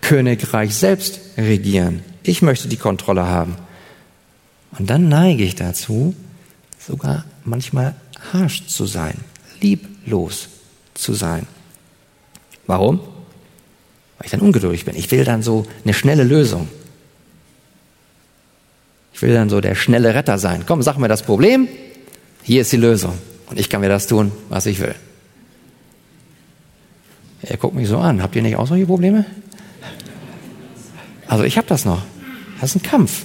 [0.00, 2.02] Königreich selbst regieren.
[2.22, 3.56] Ich möchte die Kontrolle haben.
[4.78, 6.14] Und dann neige ich dazu,
[6.78, 7.94] sogar manchmal
[8.32, 9.16] harsch zu sein,
[9.60, 10.48] lieblos
[10.94, 11.46] zu sein.
[12.66, 13.00] Warum?
[13.00, 14.96] Weil ich dann ungeduldig bin.
[14.96, 16.68] Ich will dann so eine schnelle Lösung.
[19.18, 20.62] Ich will dann so der schnelle Retter sein.
[20.64, 21.66] Komm, sag mir das Problem.
[22.44, 23.18] Hier ist die Lösung.
[23.50, 24.94] Und ich kann mir das tun, was ich will.
[27.42, 28.22] Er guckt mich so an.
[28.22, 29.24] Habt ihr nicht auch solche Probleme?
[31.26, 32.00] Also ich habe das noch.
[32.60, 33.24] Das ist ein Kampf.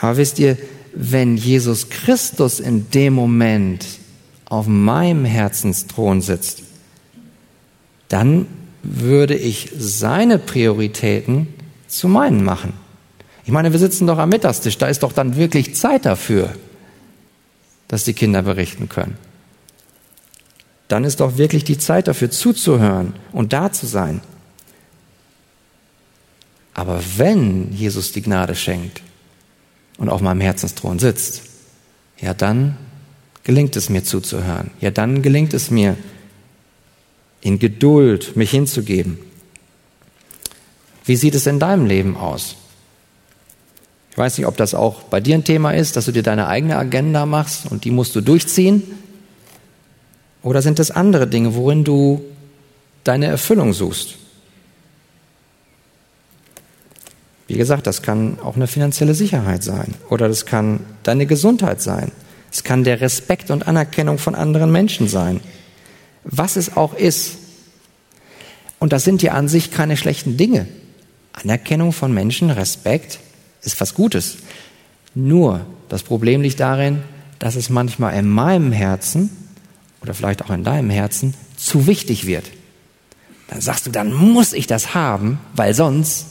[0.00, 0.56] Aber wisst ihr,
[0.94, 3.84] wenn Jesus Christus in dem Moment
[4.44, 6.62] auf meinem Herzensthron sitzt,
[8.06, 8.46] dann
[8.84, 11.48] würde ich seine Prioritäten
[11.88, 12.74] zu meinen machen.
[13.48, 16.54] Ich meine, wir sitzen doch am Mittagstisch, da ist doch dann wirklich Zeit dafür,
[17.88, 19.16] dass die Kinder berichten können.
[20.88, 24.20] Dann ist doch wirklich die Zeit dafür zuzuhören und da zu sein.
[26.74, 29.00] Aber wenn Jesus die Gnade schenkt
[29.96, 31.40] und auf meinem Herzensthron sitzt,
[32.20, 32.76] ja dann
[33.44, 34.72] gelingt es mir zuzuhören.
[34.82, 35.96] Ja dann gelingt es mir,
[37.40, 39.18] in Geduld mich hinzugeben.
[41.06, 42.54] Wie sieht es in deinem Leben aus?
[44.18, 46.48] Ich weiß nicht, ob das auch bei dir ein Thema ist, dass du dir deine
[46.48, 48.82] eigene Agenda machst und die musst du durchziehen.
[50.42, 52.24] Oder sind es andere Dinge, worin du
[53.04, 54.16] deine Erfüllung suchst?
[57.46, 62.10] Wie gesagt, das kann auch eine finanzielle Sicherheit sein oder das kann deine Gesundheit sein.
[62.50, 65.38] Es kann der Respekt und Anerkennung von anderen Menschen sein.
[66.24, 67.36] Was es auch ist.
[68.80, 70.66] Und das sind ja an sich keine schlechten Dinge.
[71.34, 73.20] Anerkennung von Menschen, Respekt
[73.62, 74.38] ist was Gutes.
[75.14, 77.02] Nur das Problem liegt darin,
[77.38, 79.30] dass es manchmal in meinem Herzen
[80.00, 82.44] oder vielleicht auch in deinem Herzen zu wichtig wird.
[83.48, 86.26] Dann sagst du, dann muss ich das haben, weil sonst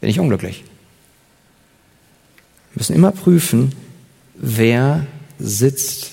[0.00, 0.64] bin ich unglücklich.
[2.72, 3.72] Wir müssen immer prüfen,
[4.34, 5.06] wer
[5.38, 6.12] sitzt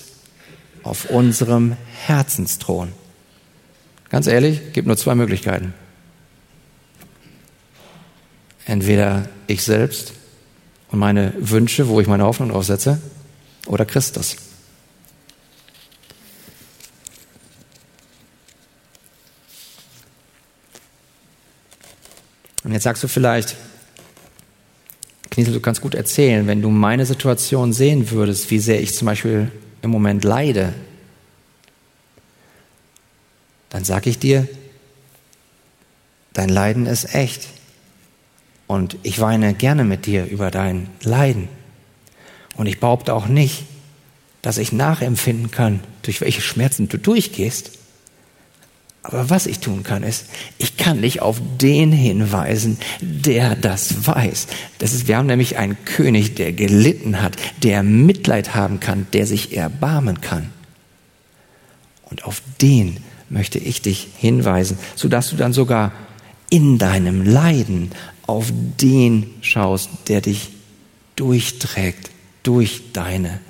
[0.82, 2.92] auf unserem Herzensthron.
[4.08, 5.74] Ganz ehrlich, gibt nur zwei Möglichkeiten.
[8.66, 10.14] Entweder ich selbst
[10.94, 13.02] und meine Wünsche, wo ich meine Hoffnung drauf setze,
[13.66, 14.36] oder Christus.
[22.62, 23.56] Und jetzt sagst du vielleicht,
[25.30, 29.06] Kniesel, du kannst gut erzählen, wenn du meine Situation sehen würdest, wie sehr ich zum
[29.06, 29.50] Beispiel
[29.82, 30.74] im Moment leide,
[33.70, 34.46] dann sage ich dir,
[36.34, 37.48] dein Leiden ist echt.
[38.66, 41.48] Und ich weine gerne mit dir über dein Leiden.
[42.56, 43.64] Und ich behaupte auch nicht,
[44.42, 47.72] dass ich nachempfinden kann, durch welche Schmerzen du durchgehst.
[49.02, 54.46] Aber was ich tun kann, ist, ich kann dich auf den hinweisen, der das weiß.
[54.78, 59.26] Das ist, wir haben nämlich einen König, der gelitten hat, der Mitleid haben kann, der
[59.26, 60.50] sich erbarmen kann.
[62.10, 62.98] Und auf den
[63.28, 65.92] möchte ich dich hinweisen, sodass du dann sogar
[66.48, 67.90] in deinem Leiden
[68.26, 70.50] auf den schaust, der dich
[71.16, 72.10] durchträgt
[72.42, 73.40] durch deine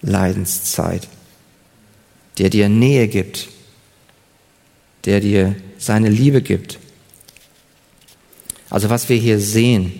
[0.00, 1.08] Leidenszeit,
[2.38, 3.48] der dir Nähe gibt,
[5.04, 6.78] der dir seine Liebe gibt.
[8.68, 9.92] Also was wir hier sehen,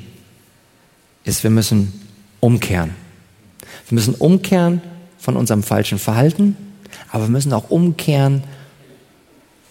[1.24, 1.92] ist, wir müssen
[2.38, 2.94] umkehren.
[3.88, 4.80] Wir müssen umkehren
[5.18, 6.56] von unserem falschen Verhalten,
[7.10, 8.44] aber wir müssen auch umkehren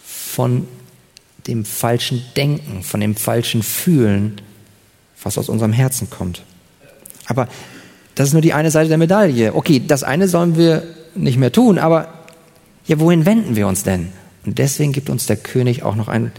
[0.04, 0.68] von
[1.46, 4.40] dem falschen Denken, von dem falschen Fühlen,
[5.22, 6.42] was aus unserem Herzen kommt.
[7.26, 7.48] Aber
[8.14, 9.54] das ist nur die eine Seite der Medaille.
[9.54, 10.82] Okay, das eine sollen wir
[11.14, 12.08] nicht mehr tun, aber
[12.86, 14.08] ja, wohin wenden wir uns denn?
[14.44, 16.32] Und deswegen gibt uns der König auch noch einen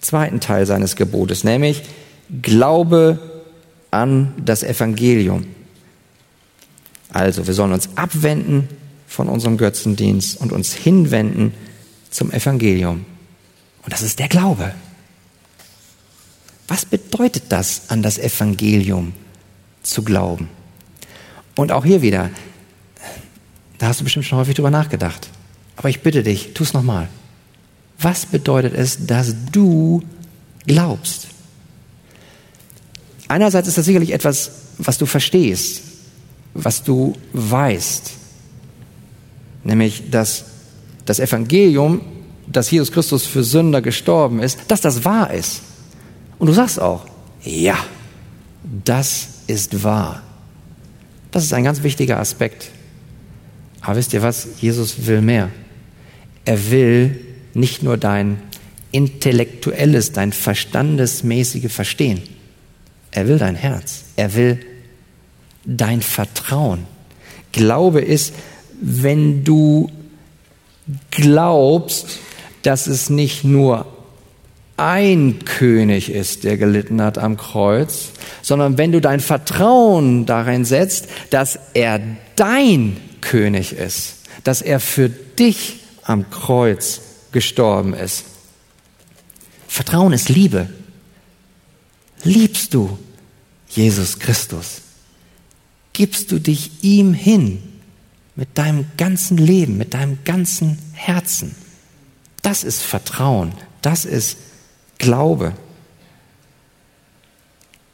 [0.00, 1.82] zweiten Teil seines Gebotes, nämlich
[2.42, 3.18] Glaube
[3.90, 5.46] an das Evangelium.
[7.12, 8.68] Also, wir sollen uns abwenden
[9.06, 11.54] von unserem Götzendienst und uns hinwenden
[12.10, 13.04] zum Evangelium.
[13.84, 14.74] Und das ist der Glaube.
[16.68, 19.12] Was bedeutet das, an das Evangelium
[19.82, 20.48] zu glauben?
[21.54, 22.30] Und auch hier wieder,
[23.78, 25.28] da hast du bestimmt schon häufig drüber nachgedacht.
[25.76, 27.08] Aber ich bitte dich, tu es nochmal.
[27.98, 30.02] Was bedeutet es, dass du
[30.66, 31.28] glaubst?
[33.28, 35.82] einerseits ist das sicherlich etwas, was du verstehst,
[36.54, 38.12] was du weißt,
[39.64, 40.44] nämlich dass
[41.04, 42.00] das Evangelium,
[42.46, 45.62] dass Jesus Christus für Sünder gestorben ist, dass das wahr ist.
[46.38, 47.06] Und du sagst auch,
[47.42, 47.76] ja,
[48.84, 50.22] das ist wahr.
[51.30, 52.70] Das ist ein ganz wichtiger Aspekt.
[53.80, 54.48] Aber wisst ihr was?
[54.60, 55.50] Jesus will mehr.
[56.44, 57.20] Er will
[57.54, 58.38] nicht nur dein
[58.92, 62.22] intellektuelles, dein verstandesmäßige Verstehen.
[63.10, 64.04] Er will dein Herz.
[64.16, 64.60] Er will
[65.64, 66.86] dein Vertrauen.
[67.52, 68.34] Glaube ist,
[68.80, 69.90] wenn du
[71.10, 72.18] glaubst,
[72.62, 73.86] dass es nicht nur
[74.76, 78.10] ein König ist, der gelitten hat am Kreuz,
[78.42, 82.00] sondern wenn du dein Vertrauen darin setzt, dass er
[82.36, 87.00] dein König ist, dass er für dich am Kreuz
[87.32, 88.24] gestorben ist.
[89.66, 90.68] Vertrauen ist Liebe.
[92.22, 92.98] Liebst du
[93.68, 94.82] Jesus Christus?
[95.92, 97.62] Gibst du dich ihm hin
[98.34, 101.54] mit deinem ganzen Leben, mit deinem ganzen Herzen?
[102.42, 104.36] Das ist Vertrauen, das ist
[104.98, 105.52] Glaube.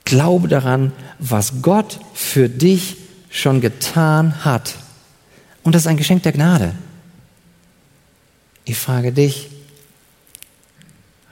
[0.05, 2.97] Glaube daran, was Gott für dich
[3.31, 4.75] schon getan hat.
[5.63, 6.75] Und das ist ein Geschenk der Gnade.
[8.65, 9.51] Ich frage dich,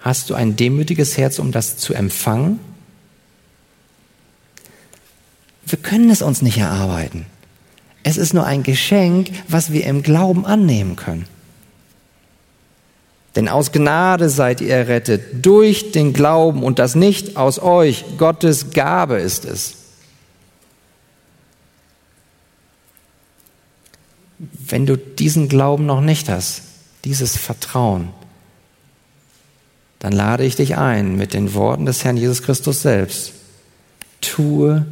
[0.01, 2.59] hast du ein demütiges Herz, um das zu empfangen?
[5.67, 7.27] Wir können es uns nicht erarbeiten.
[8.03, 11.27] Es ist nur ein Geschenk, was wir im Glauben annehmen können.
[13.37, 18.05] Denn aus Gnade seid ihr errettet durch den Glauben und das nicht aus euch.
[18.19, 19.75] Gottes Gabe ist es.
[24.39, 26.63] Wenn du diesen Glauben noch nicht hast,
[27.05, 28.09] dieses Vertrauen,
[30.01, 33.33] dann lade ich dich ein mit den Worten des Herrn Jesus Christus selbst.
[34.21, 34.87] Tue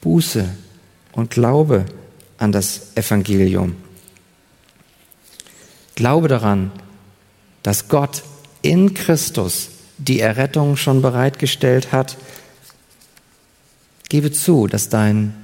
[0.00, 0.48] Buße
[1.12, 1.84] und glaube
[2.38, 3.74] an das Evangelium.
[5.96, 6.70] Glaube daran,
[7.66, 8.22] dass Gott
[8.62, 12.16] in Christus die Errettung schon bereitgestellt hat.
[14.08, 15.34] Gebe zu, dass dein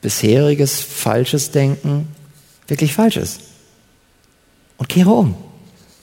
[0.00, 2.08] bisheriges falsches Denken
[2.66, 3.42] wirklich falsch ist.
[4.76, 5.36] Und kehre um.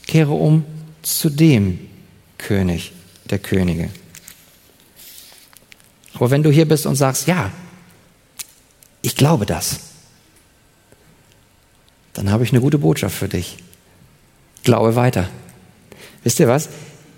[0.08, 0.64] Kehre um
[1.02, 1.78] zu dem
[2.38, 2.94] König
[3.30, 3.90] der Könige.
[6.14, 7.52] Aber wenn du hier bist und sagst, ja,
[9.02, 9.82] ich glaube das,
[12.14, 13.58] dann habe ich eine gute Botschaft für dich.
[14.64, 15.28] Glaube weiter.
[16.26, 16.70] Wisst ihr was?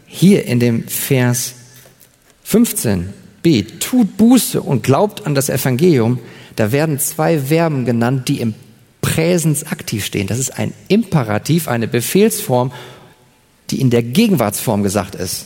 [0.05, 1.53] Hier in dem Vers
[2.45, 6.19] 15b, tut Buße und glaubt an das Evangelium,
[6.57, 8.53] da werden zwei Verben genannt, die im
[9.01, 10.27] Präsens aktiv stehen.
[10.27, 12.73] Das ist ein Imperativ, eine Befehlsform,
[13.69, 15.45] die in der Gegenwartsform gesagt ist.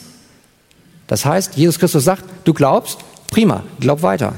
[1.05, 2.97] Das heißt, Jesus Christus sagt, du glaubst,
[3.29, 4.33] prima, glaub weiter.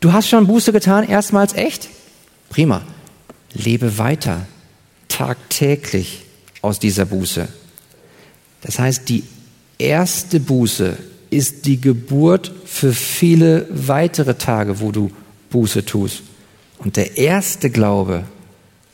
[0.00, 1.90] Du hast schon Buße getan, erstmals echt?
[2.48, 2.80] Prima.
[3.52, 4.46] Lebe weiter,
[5.08, 6.22] tagtäglich
[6.62, 7.48] aus dieser Buße.
[8.60, 9.24] Das heißt, die
[9.78, 10.96] erste Buße
[11.30, 15.10] ist die Geburt für viele weitere Tage, wo du
[15.50, 16.22] Buße tust.
[16.78, 18.24] Und der erste Glaube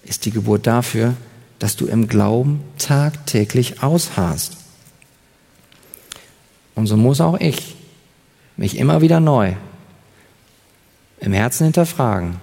[0.04, 1.14] ist die Geburt dafür,
[1.58, 4.56] dass du im Glauben tagtäglich ausharrst.
[6.74, 7.76] Und so muss auch ich
[8.56, 9.54] mich immer wieder neu
[11.20, 12.36] im Herzen hinterfragen.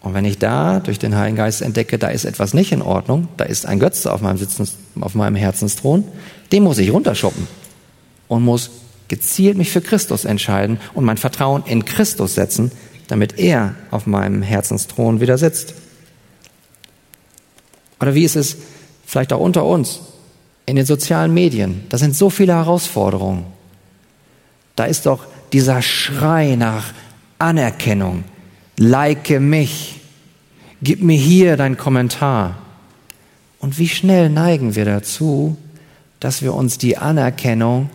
[0.00, 3.28] Und wenn ich da durch den Heiligen Geist entdecke, da ist etwas nicht in Ordnung,
[3.36, 6.04] da ist ein Götze auf meinem, Sitzens, auf meinem Herzensthron,
[6.52, 7.48] den muss ich runterschuppen
[8.28, 8.70] und muss
[9.08, 12.70] gezielt mich für Christus entscheiden und mein Vertrauen in Christus setzen,
[13.08, 15.74] damit er auf meinem Herzensthron wieder sitzt.
[18.00, 18.56] Oder wie ist es
[19.04, 20.00] vielleicht auch unter uns
[20.66, 21.84] in den sozialen Medien?
[21.88, 23.46] Da sind so viele Herausforderungen.
[24.76, 26.92] Da ist doch dieser Schrei nach
[27.38, 28.24] Anerkennung.
[28.78, 30.00] Like mich.
[30.80, 32.58] Gib mir hier dein Kommentar.
[33.58, 35.56] Und wie schnell neigen wir dazu,
[36.20, 37.90] dass wir uns die Anerkennung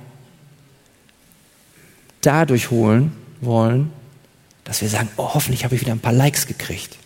[2.22, 3.92] dadurch holen wollen,
[4.66, 6.98] dass wir sagen, oh, hoffentlich habe ich wieder ein paar Likes gekriegt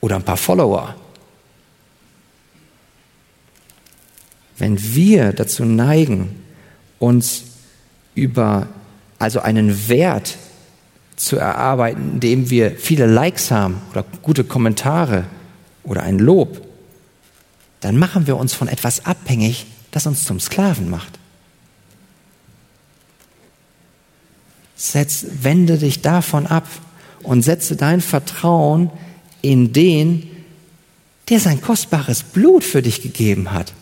[0.00, 0.94] oder ein paar Follower.
[4.56, 6.42] Wenn wir dazu neigen,
[6.98, 7.44] uns
[8.14, 8.68] über
[9.18, 10.36] also einen Wert
[11.20, 15.26] zu erarbeiten, indem wir viele Likes haben oder gute Kommentare
[15.84, 16.62] oder ein Lob,
[17.80, 21.18] dann machen wir uns von etwas abhängig, das uns zum Sklaven macht.
[24.76, 26.66] Setz, wende dich davon ab
[27.22, 28.90] und setze dein Vertrauen
[29.42, 30.26] in den,
[31.28, 33.74] der sein kostbares Blut für dich gegeben hat.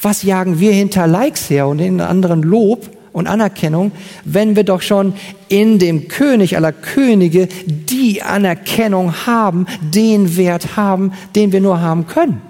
[0.00, 3.92] Was jagen wir hinter Likes her und den anderen Lob, und Anerkennung,
[4.24, 5.14] wenn wir doch schon
[5.48, 12.06] in dem König aller Könige die Anerkennung haben, den Wert haben, den wir nur haben
[12.06, 12.40] können.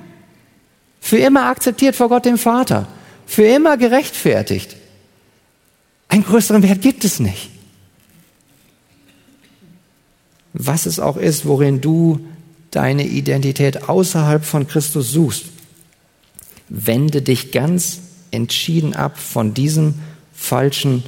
[1.01, 2.87] Für immer akzeptiert vor Gott dem Vater,
[3.27, 4.77] für immer gerechtfertigt.
[6.09, 7.51] Einen größeren Wert gibt es nicht.
[10.53, 12.21] Was es auch ist, worin du
[12.71, 15.47] deine Identität außerhalb von Christus suchst,
[16.69, 18.01] wende dich ganz
[18.31, 19.95] entschieden ab von diesem
[20.43, 21.05] falschen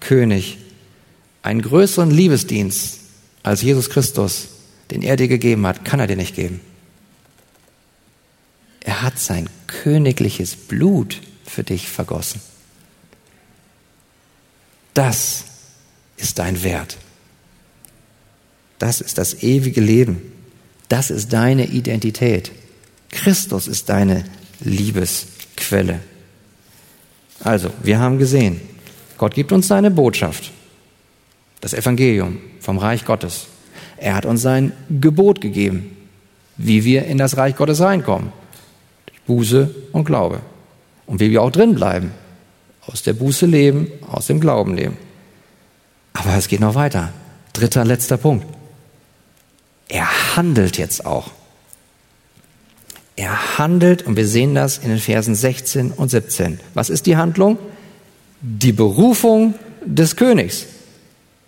[0.00, 0.58] König.
[1.42, 3.00] Einen größeren Liebesdienst
[3.42, 4.48] als Jesus Christus,
[4.90, 6.60] den er dir gegeben hat, kann er dir nicht geben.
[8.80, 12.40] Er hat sein königliches Blut für dich vergossen.
[14.94, 15.44] Das
[16.16, 16.98] ist dein Wert.
[18.78, 20.32] Das ist das ewige Leben.
[20.88, 22.52] Das ist deine Identität.
[23.10, 24.24] Christus ist deine
[24.60, 26.00] Liebesquelle.
[27.42, 28.60] Also, wir haben gesehen,
[29.16, 30.52] Gott gibt uns seine Botschaft,
[31.60, 33.46] das Evangelium vom Reich Gottes.
[33.96, 35.96] Er hat uns sein Gebot gegeben,
[36.56, 38.32] wie wir in das Reich Gottes reinkommen.
[39.06, 40.40] Durch Buße und Glaube.
[41.06, 42.12] Und wie wir auch drin bleiben.
[42.86, 44.96] Aus der Buße leben, aus dem Glauben leben.
[46.12, 47.12] Aber es geht noch weiter.
[47.52, 48.46] Dritter, letzter Punkt.
[49.88, 51.30] Er handelt jetzt auch.
[53.18, 56.60] Er handelt und wir sehen das in den Versen 16 und 17.
[56.74, 57.58] Was ist die Handlung?
[58.40, 59.54] Die Berufung
[59.84, 60.66] des Königs.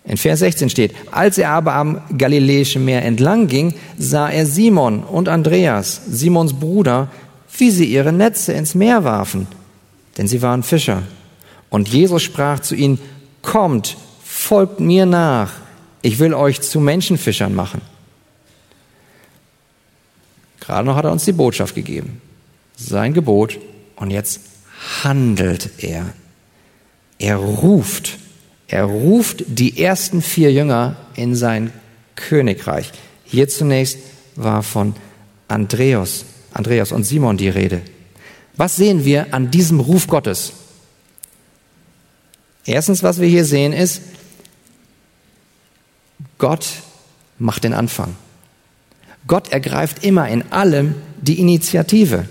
[0.03, 5.03] In Vers 16 steht, als er aber am Galiläischen Meer entlang ging, sah er Simon
[5.05, 7.09] und Andreas, Simons Bruder,
[7.57, 9.47] wie sie ihre Netze ins Meer warfen,
[10.17, 11.03] denn sie waren Fischer.
[11.69, 12.99] Und Jesus sprach zu ihnen,
[13.41, 13.95] kommt,
[14.25, 15.53] folgt mir nach,
[16.01, 17.81] ich will euch zu Menschenfischern machen.
[20.71, 22.21] Gerade noch hat er uns die Botschaft gegeben,
[22.77, 23.59] sein Gebot,
[23.97, 24.39] und jetzt
[25.03, 26.13] handelt er.
[27.19, 28.17] Er ruft,
[28.69, 31.73] er ruft die ersten vier Jünger in sein
[32.15, 32.89] Königreich.
[33.25, 33.97] Hier zunächst
[34.37, 34.95] war von
[35.49, 37.81] Andreas, Andreas und Simon die Rede.
[38.55, 40.53] Was sehen wir an diesem Ruf Gottes?
[42.65, 44.03] Erstens, was wir hier sehen, ist,
[46.37, 46.65] Gott
[47.39, 48.15] macht den Anfang.
[49.31, 52.25] Gott ergreift immer in allem die Initiative.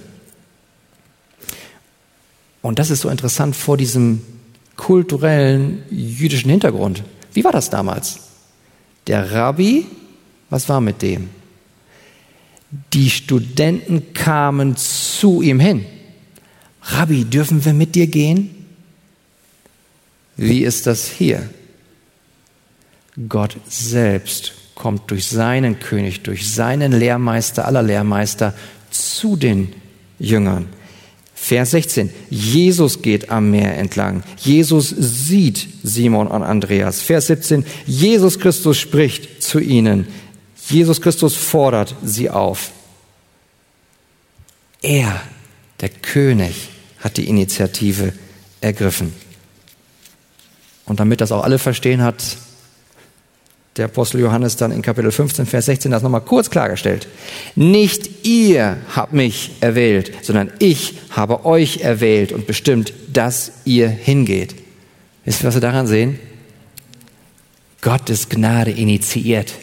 [2.61, 4.21] Und das ist so interessant vor diesem
[4.77, 7.03] kulturellen jüdischen Hintergrund.
[7.33, 8.19] Wie war das damals?
[9.07, 9.87] Der Rabbi,
[10.51, 11.31] was war mit dem?
[12.93, 15.87] Die Studenten kamen zu ihm hin.
[16.83, 18.67] Rabbi, dürfen wir mit dir gehen?
[20.37, 21.49] Wie ist das hier?
[23.27, 28.55] Gott selbst kommt durch seinen König, durch seinen Lehrmeister aller Lehrmeister
[28.91, 29.75] zu den
[30.19, 30.69] Jüngern.
[31.35, 32.11] Vers 16.
[32.31, 34.23] Jesus geht am Meer entlang.
[34.39, 37.03] Jesus sieht Simon und Andreas.
[37.03, 37.67] Vers 17.
[37.87, 40.07] Jesus Christus spricht zu ihnen.
[40.69, 42.71] Jesus Christus fordert sie auf.
[44.81, 45.21] Er,
[45.81, 46.71] der König,
[47.01, 48.15] hat die Initiative
[48.63, 49.13] ergriffen.
[50.87, 52.23] Und damit das auch alle verstehen hat,
[53.77, 57.07] der Apostel Johannes dann in Kapitel 15, Vers 16 das nochmal kurz klargestellt.
[57.55, 64.57] Nicht ihr habt mich erwählt, sondern ich habe euch erwählt und bestimmt, dass ihr hingeht.
[65.25, 66.19] Wisst ihr, was wir daran sehen?
[67.81, 69.55] Gottes Gnade initiiert.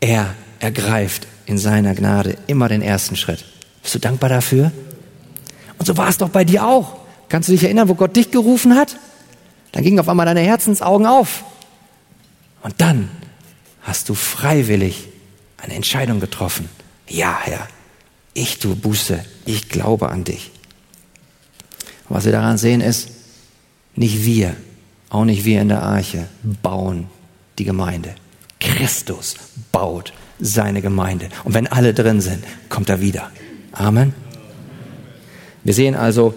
[0.00, 3.44] Er ergreift in seiner Gnade immer den ersten Schritt.
[3.82, 4.70] Bist du dankbar dafür?
[5.78, 6.96] Und so war es doch bei dir auch.
[7.28, 8.96] Kannst du dich erinnern, wo Gott dich gerufen hat?
[9.72, 11.44] Dann gingen auf einmal deine Herzensaugen auf.
[12.62, 13.08] Und dann
[13.82, 15.08] hast du freiwillig
[15.56, 16.68] eine Entscheidung getroffen.
[17.08, 17.68] Ja, Herr,
[18.34, 20.50] ich tue Buße, ich glaube an dich.
[22.08, 23.08] Was wir daran sehen ist,
[23.94, 24.56] nicht wir,
[25.10, 26.28] auch nicht wir in der Arche,
[26.62, 27.08] bauen
[27.58, 28.14] die Gemeinde.
[28.60, 29.36] Christus
[29.70, 31.28] baut seine Gemeinde.
[31.44, 33.30] Und wenn alle drin sind, kommt er wieder.
[33.72, 34.14] Amen.
[35.64, 36.34] Wir sehen also,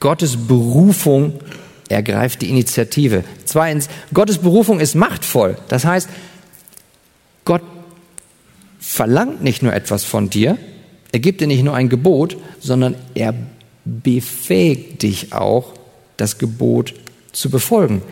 [0.00, 1.40] Gottes Berufung
[1.92, 3.24] ergreift die Initiative.
[3.44, 5.56] Zweitens, Gottes Berufung ist machtvoll.
[5.68, 6.08] Das heißt,
[7.44, 7.62] Gott
[8.78, 10.58] verlangt nicht nur etwas von dir,
[11.12, 13.34] er gibt dir nicht nur ein Gebot, sondern er
[13.84, 15.74] befähigt dich auch,
[16.16, 16.94] das Gebot
[17.32, 18.02] zu befolgen.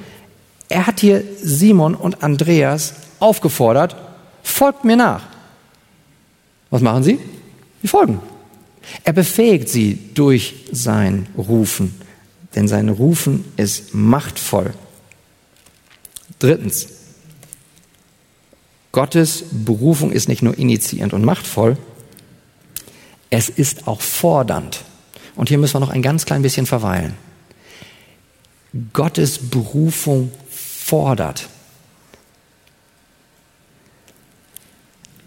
[0.69, 3.97] Er hat hier Simon und Andreas aufgefordert,
[4.43, 5.23] folgt mir nach.
[6.69, 7.19] Was machen sie?
[7.83, 8.21] Sie folgen.
[9.05, 11.95] Er befähigt sie durch sein Rufen
[12.55, 14.75] denn sein Rufen ist machtvoll.
[16.39, 16.89] Drittens,
[18.93, 21.77] Gottes Berufung ist nicht nur initiierend und machtvoll,
[23.31, 24.85] es ist auch fordernd.
[25.37, 27.15] Und hier müssen wir noch ein ganz klein bisschen verweilen.
[28.93, 31.49] Gottes Berufung fordert.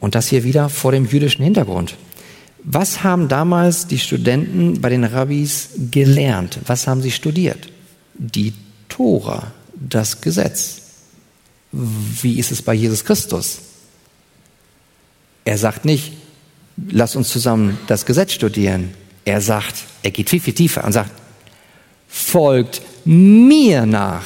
[0.02, 1.96] Und das hier wieder vor dem jüdischen Hintergrund.
[2.64, 6.60] Was haben damals die Studenten bei den Rabbis gelernt?
[6.66, 7.70] Was haben sie studiert?
[8.14, 8.54] Die
[8.88, 10.82] Tora, das Gesetz.
[11.72, 13.60] Wie ist es bei Jesus Christus?
[15.44, 16.14] Er sagt nicht,
[16.90, 18.92] lass uns zusammen das Gesetz studieren.
[19.26, 21.12] Er sagt, er geht viel, viel tiefer und sagt,
[22.08, 24.26] folgt mir nach.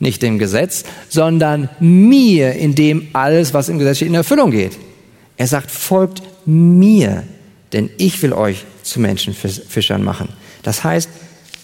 [0.00, 4.78] Nicht dem Gesetz, sondern mir, in dem alles, was im Gesetz steht, in Erfüllung geht.
[5.36, 7.24] Er sagt, folgt mir,
[7.72, 10.28] denn ich will euch zu Menschenfischern machen.
[10.62, 11.08] Das heißt,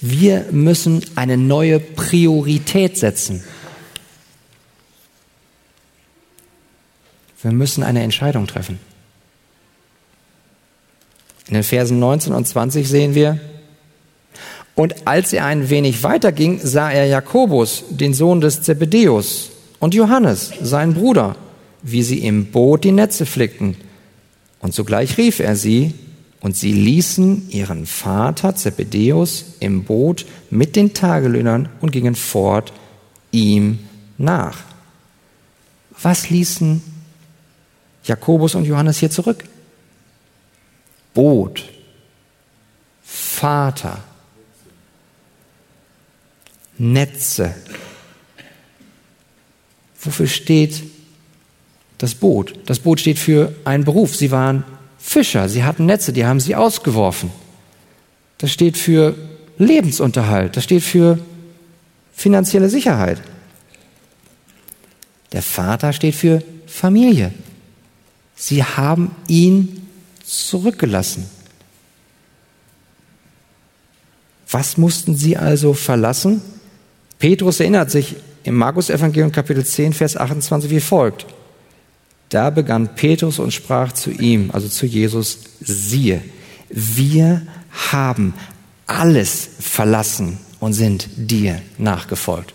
[0.00, 3.42] wir müssen eine neue Priorität setzen.
[7.42, 8.78] Wir müssen eine Entscheidung treffen.
[11.48, 13.38] In den Versen 19 und 20 sehen wir,
[14.74, 19.94] und als er ein wenig weiter ging, sah er Jakobus, den Sohn des Zebedeus, und
[19.94, 21.36] Johannes, seinen Bruder,
[21.82, 23.76] wie sie im Boot die Netze flickten.
[24.66, 25.94] Und sogleich rief er sie,
[26.40, 32.72] und sie ließen ihren Vater Zebedeus im Boot mit den Tagelöhnern und gingen fort
[33.30, 33.78] ihm
[34.18, 34.58] nach.
[36.02, 36.82] Was ließen
[38.02, 39.44] Jakobus und Johannes hier zurück?
[41.14, 41.62] Boot,
[43.04, 44.02] Vater,
[46.76, 47.54] Netze.
[50.00, 50.82] Wofür steht
[51.98, 52.58] das Boot?
[52.66, 54.16] Das Boot steht für einen Beruf.
[54.16, 54.64] Sie waren
[54.98, 57.30] Fischer, sie hatten Netze, die haben sie ausgeworfen.
[58.38, 59.14] Das steht für
[59.58, 61.18] Lebensunterhalt, das steht für
[62.12, 63.22] finanzielle Sicherheit.
[65.32, 67.32] Der Vater steht für Familie.
[68.34, 69.86] Sie haben ihn
[70.24, 71.28] zurückgelassen.
[74.50, 76.42] Was mussten sie also verlassen?
[77.18, 81.26] Petrus erinnert sich im Markus Evangelium Kapitel 10 Vers 28 wie folgt:
[82.28, 86.22] Da begann Petrus und sprach zu ihm, also zu Jesus: Siehe,
[86.68, 87.42] wir
[87.90, 88.34] haben
[88.86, 92.54] alles verlassen und sind dir nachgefolgt.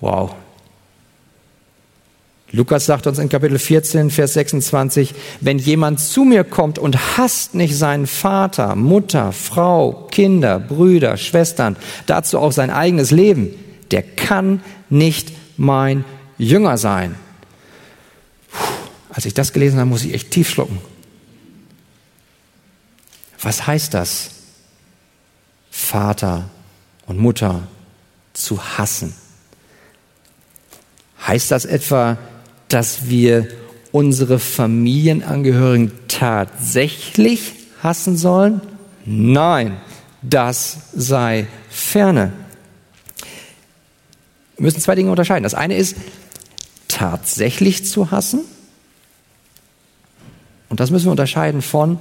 [0.00, 0.34] Wow.
[2.52, 7.56] Lukas sagt uns in Kapitel 14, Vers 26, wenn jemand zu mir kommt und hasst
[7.56, 11.74] nicht seinen Vater, Mutter, Frau, Kinder, Brüder, Schwestern,
[12.06, 13.48] dazu auch sein eigenes Leben,
[13.90, 16.04] der kann nicht mein
[16.38, 17.16] Jünger sein.
[19.14, 20.80] Als ich das gelesen habe, muss ich echt tief schlucken.
[23.40, 24.30] Was heißt das?
[25.70, 26.50] Vater
[27.06, 27.68] und Mutter
[28.32, 29.14] zu hassen.
[31.24, 32.18] Heißt das etwa,
[32.68, 33.46] dass wir
[33.92, 37.52] unsere Familienangehörigen tatsächlich
[37.84, 38.62] hassen sollen?
[39.04, 39.76] Nein,
[40.22, 42.32] das sei ferne.
[44.56, 45.44] Wir müssen zwei Dinge unterscheiden.
[45.44, 45.96] Das eine ist
[46.88, 48.40] tatsächlich zu hassen
[50.74, 52.00] und das müssen wir unterscheiden von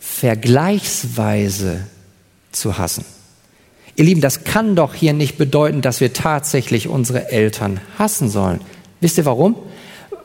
[0.00, 1.86] vergleichsweise
[2.50, 3.04] zu hassen.
[3.94, 8.62] Ihr Lieben, das kann doch hier nicht bedeuten, dass wir tatsächlich unsere Eltern hassen sollen.
[9.00, 9.54] Wisst ihr warum?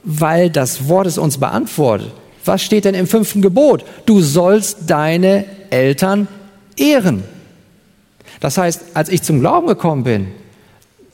[0.04, 2.12] Weil das Wort es uns beantwortet.
[2.44, 3.86] Was steht denn im fünften Gebot?
[4.08, 6.28] Du sollst deine Eltern
[6.76, 7.24] ehren.
[8.40, 10.30] Das heißt, als ich zum Glauben gekommen bin,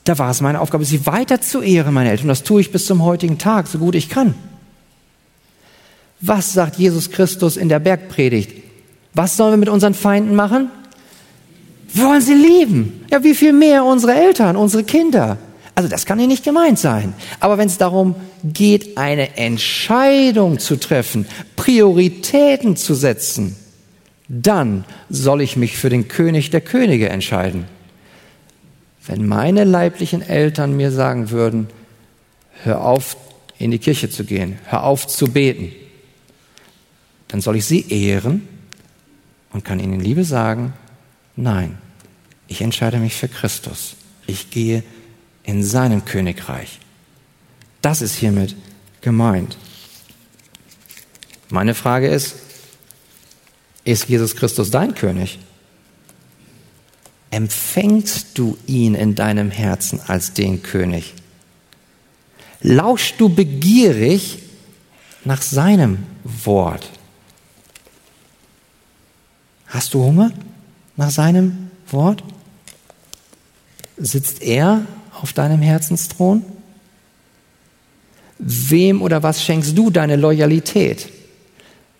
[0.05, 2.27] da war es meine Aufgabe, sie weiter zu ehren, meine Eltern.
[2.27, 4.35] Und das tue ich bis zum heutigen Tag, so gut ich kann.
[6.25, 8.49] Was sagt Jesus Christus in der Bergpredigt?
[9.13, 10.71] Was sollen wir mit unseren Feinden machen?
[11.93, 13.05] Wollen sie lieben.
[13.11, 15.37] Ja, wie viel mehr unsere Eltern, unsere Kinder.
[15.75, 17.13] Also das kann hier nicht gemeint sein.
[17.41, 21.25] Aber wenn es darum geht, eine Entscheidung zu treffen,
[21.57, 23.57] Prioritäten zu setzen,
[24.29, 27.65] dann soll ich mich für den König der Könige entscheiden.
[29.05, 31.67] Wenn meine leiblichen Eltern mir sagen würden,
[32.63, 33.17] hör auf,
[33.59, 35.73] in die Kirche zu gehen, hör auf zu beten,
[37.33, 38.47] dann soll ich sie ehren
[39.53, 40.73] und kann ihnen Liebe sagen,
[41.35, 41.79] nein,
[42.47, 43.95] ich entscheide mich für Christus.
[44.27, 44.83] Ich gehe
[45.41, 46.77] in seinem Königreich.
[47.81, 48.55] Das ist hiermit
[49.01, 49.57] gemeint.
[51.49, 52.35] Meine Frage ist,
[53.83, 55.39] ist Jesus Christus dein König?
[57.31, 61.15] Empfängst du ihn in deinem Herzen als den König?
[62.61, 64.37] Lauschst du begierig
[65.25, 66.92] nach seinem Wort?
[69.73, 70.31] Hast du Hunger
[70.97, 72.23] nach seinem Wort?
[73.97, 74.85] Sitzt er
[75.19, 76.45] auf deinem Herzensthron?
[78.37, 81.09] Wem oder was schenkst du deine Loyalität?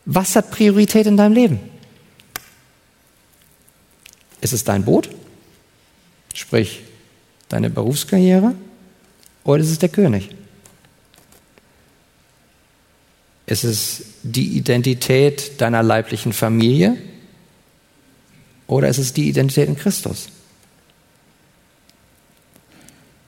[0.06, 1.60] Was hat Priorität in deinem Leben?
[4.40, 5.10] Ist es dein Boot?
[6.36, 6.82] Sprich,
[7.50, 8.54] deine Berufskarriere
[9.44, 10.30] oder ist es der König?
[13.48, 16.98] Ist es die Identität deiner leiblichen Familie
[18.68, 20.30] oder ist es die Identität in Christus?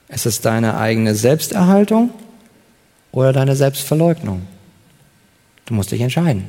[0.08, 2.10] Ist es deine eigene Selbsterhaltung
[3.12, 4.46] oder deine Selbstverleugnung?
[5.66, 6.44] Du musst dich entscheiden.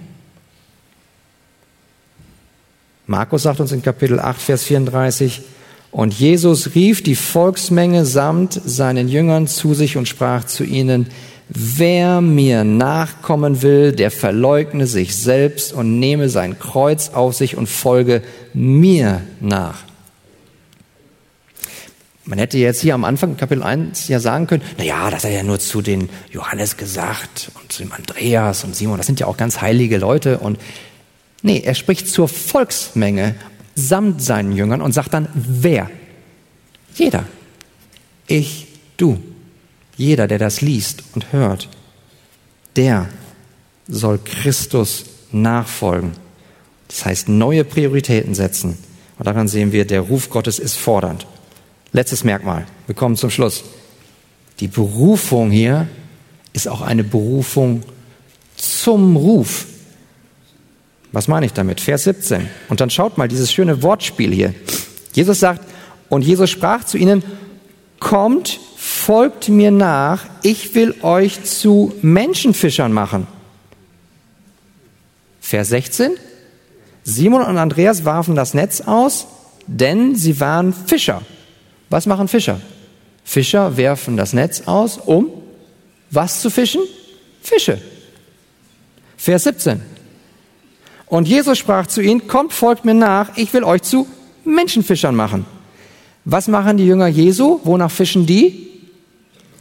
[3.08, 5.42] Markus sagt uns in Kapitel 8, Vers 34,
[5.92, 11.08] und Jesus rief die Volksmenge samt seinen Jüngern zu sich und sprach zu ihnen,
[11.50, 17.68] wer mir nachkommen will, der verleugne sich selbst und nehme sein Kreuz auf sich und
[17.68, 18.22] folge
[18.54, 19.84] mir nach.
[22.26, 25.32] Man hätte jetzt hier am Anfang Kapitel 1 ja sagen können, na ja, das hat
[25.32, 29.22] er ja nur zu den Johannes gesagt und zu dem Andreas und Simon, das sind
[29.22, 30.60] ja auch ganz heilige Leute und
[31.41, 33.36] nee, er spricht zur Volksmenge
[33.78, 35.89] samt seinen Jüngern und sagt dann, wer?
[36.95, 37.26] Jeder.
[38.26, 38.68] Ich,
[38.98, 39.20] du.
[39.98, 41.68] Jeder, der das liest und hört,
[42.76, 43.10] der
[43.88, 46.12] soll Christus nachfolgen.
[46.88, 48.78] Das heißt, neue Prioritäten setzen.
[49.18, 51.26] Und daran sehen wir, der Ruf Gottes ist fordernd.
[51.91, 52.66] Letztes Merkmal.
[52.86, 53.64] Wir kommen zum Schluss.
[54.60, 55.88] Die Berufung hier
[56.54, 57.84] ist auch eine Berufung
[58.56, 59.66] zum Ruf.
[61.12, 61.82] Was meine ich damit?
[61.82, 62.48] Vers 17.
[62.70, 64.54] Und dann schaut mal dieses schöne Wortspiel hier.
[65.14, 65.62] Jesus sagt,
[66.10, 67.24] und Jesus sprach zu ihnen,
[68.00, 68.60] kommt,
[69.08, 73.26] folgt mir nach, ich will euch zu Menschenfischern machen.
[75.39, 76.12] Vers 16.
[77.05, 79.28] Simon und Andreas warfen das Netz aus,
[79.66, 81.22] denn sie waren Fischer.
[81.89, 82.60] Was machen Fischer?
[83.24, 85.30] Fischer werfen das Netz aus, um
[86.12, 86.82] was zu fischen?
[87.41, 87.82] Fische.
[89.16, 89.84] Vers 17.
[91.05, 94.05] Und Jesus sprach zu ihnen, kommt, folgt mir nach, ich will euch zu
[94.43, 95.45] Menschenfischern machen.
[96.26, 97.62] Was machen die Jünger Jesu?
[97.64, 98.68] Wonach fischen die?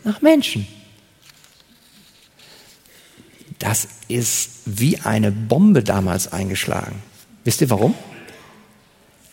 [0.07, 0.69] Nach Menschen.
[3.59, 7.03] Das ist wie eine Bombe damals eingeschlagen.
[7.43, 7.95] Wisst ihr warum?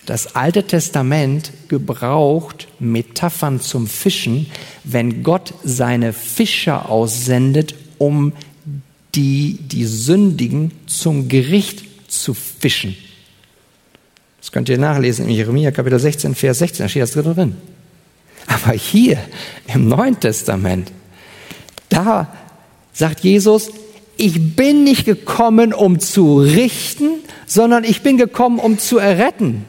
[0.07, 4.47] Das Alte Testament gebraucht Metaphern zum Fischen,
[4.83, 8.33] wenn Gott seine Fischer aussendet, um
[9.13, 12.97] die, die Sündigen zum Gericht zu fischen.
[14.39, 17.57] Das könnt ihr nachlesen in Jeremia Kapitel 16, Vers 16, da steht das drin.
[18.47, 19.17] Aber hier
[19.73, 20.91] im Neuen Testament,
[21.89, 22.27] da
[22.91, 23.71] sagt Jesus,
[24.17, 29.65] ich bin nicht gekommen, um zu richten, sondern ich bin gekommen, um zu erretten.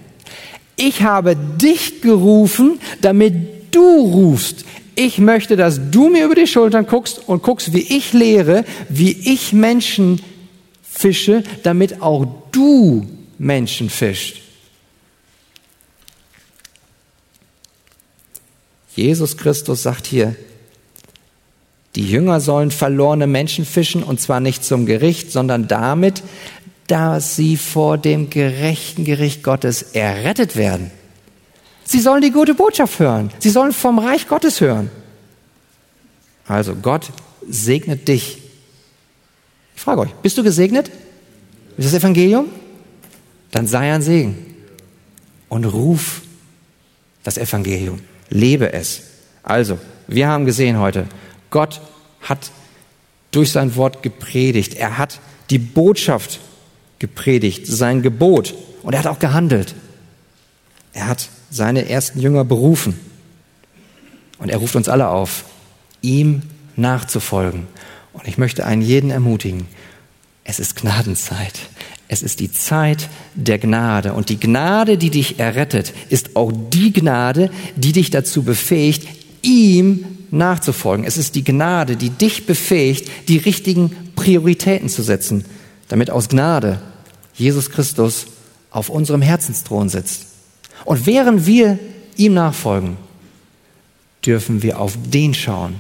[0.77, 4.65] Ich habe dich gerufen, damit du rufst.
[4.97, 9.13] Ich möchte, dass du mir über die Schultern guckst und guckst, wie ich lehre, wie
[9.13, 10.21] ich Menschen
[10.83, 13.07] fische, damit auch du
[13.39, 14.44] Menschen fischt.
[18.95, 20.37] Jesus Christus sagt hier,
[21.97, 26.23] die Jünger sollen verlorene Menschen fischen und zwar nicht zum Gericht, sondern damit,
[26.87, 30.91] dass sie vor dem gerechten Gericht Gottes errettet werden.
[31.85, 33.31] Sie sollen die gute Botschaft hören.
[33.39, 34.91] Sie sollen vom Reich Gottes hören.
[36.47, 37.11] Also Gott
[37.49, 38.39] segnet dich
[39.75, 40.91] ich frage euch, bist du gesegnet?
[41.77, 42.47] Ist das Evangelium?
[43.51, 44.37] Dann sei ein Segen
[45.49, 46.23] und ruf
[47.23, 48.01] das Evangelium.
[48.35, 49.03] Lebe es.
[49.43, 51.07] Also, wir haben gesehen heute,
[51.51, 51.81] Gott
[52.21, 52.51] hat
[53.31, 54.75] durch sein Wort gepredigt.
[54.75, 55.21] Er hat
[55.51, 56.41] die Botschaft
[56.99, 58.55] gepredigt, sein Gebot.
[58.83, 59.75] Und er hat auch gehandelt.
[60.93, 62.99] Er hat seine ersten Jünger berufen.
[64.39, 65.45] Und er ruft uns alle auf,
[66.03, 66.43] ihm
[66.77, 67.67] nachzufolgen.
[68.13, 69.67] Und ich möchte einen jeden ermutigen,
[70.45, 71.61] es ist Gnadenzeit.
[72.09, 74.13] Es ist die Zeit der Gnade.
[74.13, 79.09] Und die Gnade, die dich errettet, ist auch die Gnade, die dich dazu befähigt,
[79.43, 81.07] ihm nachzufolgen.
[81.07, 85.45] Es ist die Gnade, die dich befähigt, die richtigen Prioritäten zu setzen,
[85.89, 86.81] damit aus Gnade
[87.35, 88.27] Jesus Christus
[88.71, 90.27] auf unserem Herzensthron sitzt.
[90.85, 91.79] Und während wir
[92.17, 92.97] ihm nachfolgen,
[94.25, 95.77] dürfen wir auf den schauen,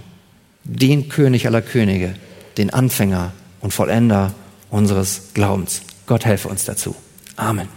[0.64, 2.14] den König aller Könige,
[2.56, 4.34] den Anfänger und Vollender
[4.70, 5.82] unseres Glaubens.
[6.06, 6.94] Gott helfe uns dazu.
[7.36, 7.68] Amen.